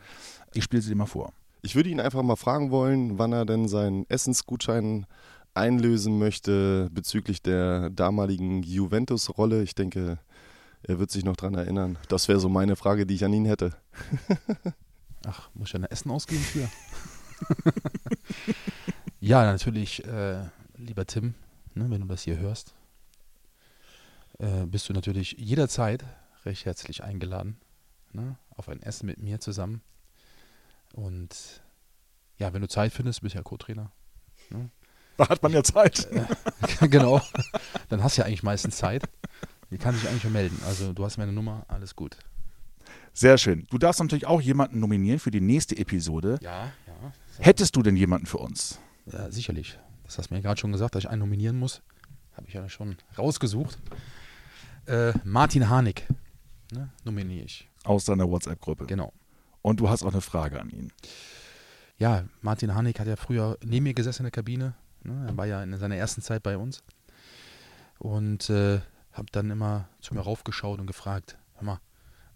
Ich 0.55 0.65
spiele 0.65 0.83
sie 0.83 0.89
dir 0.89 0.97
mal 0.97 1.07
vor. 1.07 1.35
Ich 1.63 1.75
würde 1.75 1.91
ihn 1.91 2.01
einfach 2.01 2.23
mal 2.23 2.37
fragen 2.37 2.71
wollen, 2.71 3.19
wann 3.19 3.33
er 3.33 3.45
denn 3.45 3.69
seinen 3.69 4.09
Essensgutschein 4.09 5.07
einlösen 5.55 6.19
möchte 6.19 6.89
bezüglich 6.93 7.43
der 7.43 7.91
damaligen 7.91 8.63
Juventus-Rolle. 8.63 9.63
Ich 9.63 9.75
denke, 9.75 10.19
er 10.83 10.99
wird 10.99 11.11
sich 11.11 11.25
noch 11.25 11.37
dran 11.37 11.55
erinnern. 11.55 11.99
Das 12.09 12.29
wäre 12.29 12.39
so 12.39 12.49
meine 12.49 12.77
Frage, 12.77 13.07
die 13.07 13.15
ich 13.15 13.25
an 13.25 13.33
ihn 13.33 13.45
hätte. 13.45 13.77
Ach, 15.27 15.51
muss 15.55 15.69
ich 15.69 15.73
ja 15.73 15.81
ein 15.81 15.85
Essen 15.85 16.11
ausgeben 16.11 16.43
für? 16.43 16.69
ja, 19.21 19.45
natürlich, 19.45 20.05
äh, 20.05 20.45
lieber 20.77 21.07
Tim, 21.07 21.35
ne, 21.75 21.91
wenn 21.91 22.03
du 22.03 22.07
das 22.07 22.23
hier 22.23 22.39
hörst, 22.39 22.75
äh, 24.39 24.65
bist 24.67 24.89
du 24.89 24.93
natürlich 24.93 25.33
jederzeit 25.33 26.05
recht 26.45 26.65
herzlich 26.65 27.03
eingeladen 27.03 27.59
ne, 28.13 28.37
auf 28.51 28.69
ein 28.69 28.81
Essen 28.83 29.07
mit 29.07 29.19
mir 29.19 29.41
zusammen. 29.41 29.83
Und 30.95 31.63
ja, 32.39 32.53
wenn 32.53 32.63
du 32.63 32.69
Zeit 32.69 32.93
findest, 32.93 33.23
bist 33.23 33.35
ja 33.35 33.43
Co-Trainer. 33.43 33.93
Da 35.17 35.29
hat 35.29 35.43
man 35.43 35.53
ja 35.53 35.63
Zeit. 35.63 36.09
genau. 36.83 37.21
Dann 37.89 38.03
hast 38.03 38.17
du 38.17 38.23
ja 38.23 38.27
eigentlich 38.27 38.43
meistens 38.43 38.77
Zeit. 38.77 39.03
Die 39.71 39.79
kann 39.79 39.95
sich 39.95 40.09
eigentlich 40.09 40.23
schon 40.23 40.33
melden. 40.33 40.61
Also 40.67 40.93
du 40.93 41.05
hast 41.05 41.19
meine 41.19 41.33
Nummer, 41.33 41.65
alles 41.69 41.95
gut. 41.95 42.17
Sehr 43.13 43.37
schön. 43.37 43.67
Du 43.71 43.79
darfst 43.79 44.01
natürlich 44.01 44.27
auch 44.27 44.41
jemanden 44.41 44.81
nominieren 44.81 45.19
für 45.19 45.31
die 45.31 45.41
nächste 45.41 45.77
Episode. 45.77 46.39
Ja, 46.41 46.73
ja. 46.87 47.13
Hättest 47.39 47.77
du 47.77 47.83
denn 47.83 47.97
jemanden 47.97 48.27
für 48.27 48.39
uns? 48.39 48.79
Ja, 49.07 49.31
sicherlich. 49.31 49.79
Das 50.05 50.19
hast 50.19 50.31
du 50.31 50.35
mir 50.35 50.41
gerade 50.41 50.59
schon 50.59 50.73
gesagt, 50.73 50.95
dass 50.95 51.05
ich 51.05 51.11
einen 51.11 51.21
nominieren 51.21 51.59
muss. 51.59 51.83
Habe 52.35 52.47
ich 52.47 52.55
ja 52.55 52.69
schon 52.69 52.97
rausgesucht. 53.19 53.79
Äh, 54.87 55.13
Martin 55.25 55.69
Harnik 55.69 56.07
ne, 56.73 56.91
nominiere 57.05 57.45
ich. 57.45 57.69
Aus 57.85 58.05
deiner 58.05 58.29
WhatsApp-Gruppe. 58.29 58.87
Genau. 58.87 59.13
Und 59.63 59.81
du 59.81 59.89
hast 59.89 60.03
auch 60.03 60.13
eine 60.13 60.21
Frage 60.21 60.61
an 60.61 60.71
ihn. 60.71 60.93
Ja, 61.99 62.25
Martin 62.41 62.75
Harnik 62.75 63.01
hat 63.01 63.09
ja 63.09 63.17
früher 63.17 63.59
neben 63.65 63.85
mir 63.85 63.95
gesessen 63.95 64.23
in 64.23 64.27
der 64.27 64.33
Kabine. 64.33 64.75
Ne, 65.03 65.27
er 65.29 65.37
war 65.37 65.47
ja 65.47 65.63
in 65.63 65.77
seiner 65.77 65.97
ersten 65.97 66.23
Zeit 66.23 66.43
bei 66.43 66.57
uns. 66.57 66.83
Und 67.99 68.49
äh, 68.51 68.81
habe 69.13 69.27
dann 69.33 69.51
immer 69.51 69.89
zu 70.01 70.15
mir 70.15 70.21
raufgeschaut 70.21 70.79
und 70.79 70.87
gefragt, 70.87 71.37
hör 71.55 71.65
mal, 71.65 71.81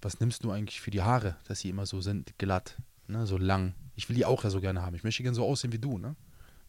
was 0.01 0.19
nimmst 0.19 0.43
du 0.43 0.51
eigentlich 0.51 0.81
für 0.81 0.91
die 0.91 1.03
Haare, 1.03 1.37
dass 1.47 1.61
sie 1.61 1.69
immer 1.69 1.87
so 1.87 2.01
sind, 2.01 2.37
glatt, 2.39 2.77
ne, 3.07 3.27
so 3.27 3.39
lang. 3.39 3.75
Ich 3.95 4.09
will 4.09 4.17
die 4.17 4.25
auch 4.25 4.43
ja 4.43 4.51
so 4.51 4.61
gerne 4.61 4.83
haben. 4.83 4.97
Ich 4.97 5.05
möchte 5.05 5.23
gerne 5.23 5.37
so 5.37 5.45
aussehen 5.45 5.73
wie 5.73 5.79
du, 5.79 5.99
ne? 5.99 6.17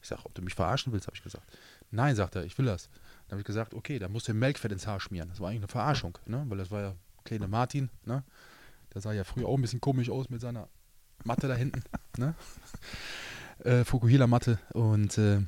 Ich 0.02 0.10
sage, 0.10 0.22
ob 0.26 0.36
du 0.36 0.42
mich 0.42 0.54
verarschen 0.54 0.92
willst, 0.92 1.08
habe 1.08 1.16
ich 1.16 1.24
gesagt. 1.24 1.58
Nein, 1.90 2.16
sagt 2.16 2.36
er, 2.36 2.44
ich 2.44 2.58
will 2.58 2.66
das. 2.66 2.90
Dann 3.28 3.32
habe 3.32 3.42
ich 3.42 3.48
gesagt, 3.48 3.74
okay, 3.74 4.00
dann 4.00 4.12
musst 4.12 4.28
du 4.28 4.34
Melkfett 4.34 4.72
ins 4.72 4.86
Haar 4.86 5.00
schmieren. 5.00 5.30
Das 5.30 5.40
war 5.40 5.50
eigentlich 5.50 5.62
eine 5.62 5.70
Verarschung, 5.70 6.18
ne? 6.26 6.44
Weil 6.48 6.58
das 6.58 6.70
war 6.70 6.82
ja 6.82 6.96
kleine 7.24 7.48
Martin, 7.48 7.90
ne? 8.06 8.24
Der 8.94 9.02
sah 9.02 9.12
ja 9.12 9.24
früher 9.24 9.48
auch 9.48 9.56
ein 9.56 9.62
bisschen 9.62 9.82
komisch 9.82 10.10
aus 10.10 10.30
mit 10.30 10.42
seiner 10.42 10.68
Matte 11.24 11.48
da 11.48 11.56
hinten, 11.56 11.84
ne? 12.18 12.36
Äh, 13.64 13.84
Fukuhila-Matte. 13.84 14.60
Und 14.74 15.18
äh, 15.18 15.42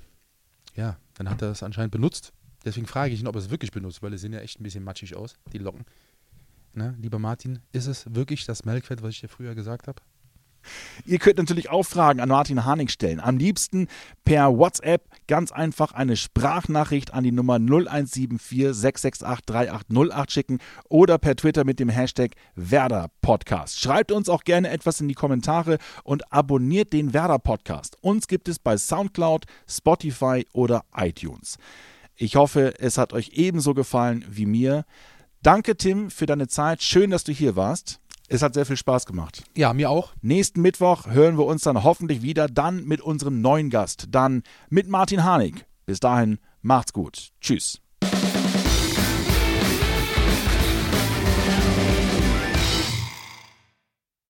ja, 0.75 0.97
dann 1.15 1.29
hat 1.29 1.41
er 1.41 1.49
das 1.49 1.63
anscheinend 1.63 1.91
benutzt. 1.91 2.33
Deswegen 2.63 2.87
frage 2.87 3.13
ich 3.13 3.19
ihn, 3.19 3.27
ob 3.27 3.35
er 3.35 3.39
es 3.39 3.49
wirklich 3.49 3.71
benutzt, 3.71 4.01
weil 4.01 4.11
die 4.11 4.17
sehen 4.17 4.33
ja 4.33 4.39
echt 4.39 4.59
ein 4.59 4.63
bisschen 4.63 4.83
matschig 4.83 5.15
aus, 5.15 5.35
die 5.53 5.59
Locken. 5.59 5.85
Ne? 6.73 6.95
Lieber 6.99 7.19
Martin, 7.19 7.59
ist 7.71 7.87
es 7.87 8.13
wirklich 8.13 8.45
das 8.45 8.65
Melkfett, 8.65 9.01
was 9.01 9.11
ich 9.11 9.21
dir 9.21 9.29
früher 9.29 9.55
gesagt 9.55 9.87
habe? 9.87 10.01
Ihr 11.05 11.19
könnt 11.19 11.37
natürlich 11.37 11.69
auch 11.69 11.83
Fragen 11.83 12.19
an 12.19 12.29
Martin 12.29 12.65
Harnik 12.65 12.91
stellen. 12.91 13.19
Am 13.19 13.37
liebsten 13.37 13.87
per 14.23 14.57
WhatsApp 14.57 15.03
ganz 15.27 15.51
einfach 15.51 15.91
eine 15.91 16.15
Sprachnachricht 16.15 17.13
an 17.13 17.23
die 17.23 17.31
Nummer 17.31 17.55
0174 17.55 18.73
668 18.73 19.45
3808 19.45 20.31
schicken 20.31 20.59
oder 20.89 21.17
per 21.17 21.35
Twitter 21.35 21.63
mit 21.63 21.79
dem 21.79 21.89
Hashtag 21.89 22.31
Werder 22.55 23.09
Podcast. 23.21 23.79
Schreibt 23.79 24.11
uns 24.11 24.29
auch 24.29 24.43
gerne 24.43 24.69
etwas 24.69 25.01
in 25.01 25.07
die 25.07 25.13
Kommentare 25.13 25.77
und 26.03 26.31
abonniert 26.31 26.93
den 26.93 27.13
Werder 27.13 27.39
Podcast. 27.39 27.97
Uns 28.01 28.27
gibt 28.27 28.47
es 28.47 28.59
bei 28.59 28.77
Soundcloud, 28.77 29.45
Spotify 29.67 30.45
oder 30.53 30.83
iTunes. 30.95 31.57
Ich 32.15 32.35
hoffe, 32.35 32.73
es 32.79 32.97
hat 32.97 33.13
euch 33.13 33.31
ebenso 33.33 33.73
gefallen 33.73 34.23
wie 34.29 34.45
mir. 34.45 34.85
Danke, 35.41 35.75
Tim, 35.75 36.09
für 36.09 36.25
deine 36.25 36.47
Zeit. 36.47 36.81
Schön, 36.81 37.11
dass 37.11 37.23
du 37.23 37.31
hier 37.31 37.55
warst. 37.55 37.99
Es 38.27 38.41
hat 38.41 38.53
sehr 38.53 38.65
viel 38.65 38.77
Spaß 38.77 39.05
gemacht. 39.05 39.43
Ja, 39.55 39.73
mir 39.73 39.89
auch. 39.89 40.13
Nächsten 40.21 40.61
Mittwoch 40.61 41.07
hören 41.07 41.37
wir 41.37 41.45
uns 41.45 41.63
dann 41.63 41.83
hoffentlich 41.83 42.21
wieder, 42.21 42.47
dann 42.47 42.85
mit 42.85 43.01
unserem 43.01 43.41
neuen 43.41 43.69
Gast, 43.69 44.07
dann 44.09 44.43
mit 44.69 44.87
Martin 44.87 45.23
Harnik. 45.23 45.65
Bis 45.85 45.99
dahin, 45.99 46.39
macht's 46.61 46.93
gut. 46.93 47.29
Tschüss. 47.39 47.84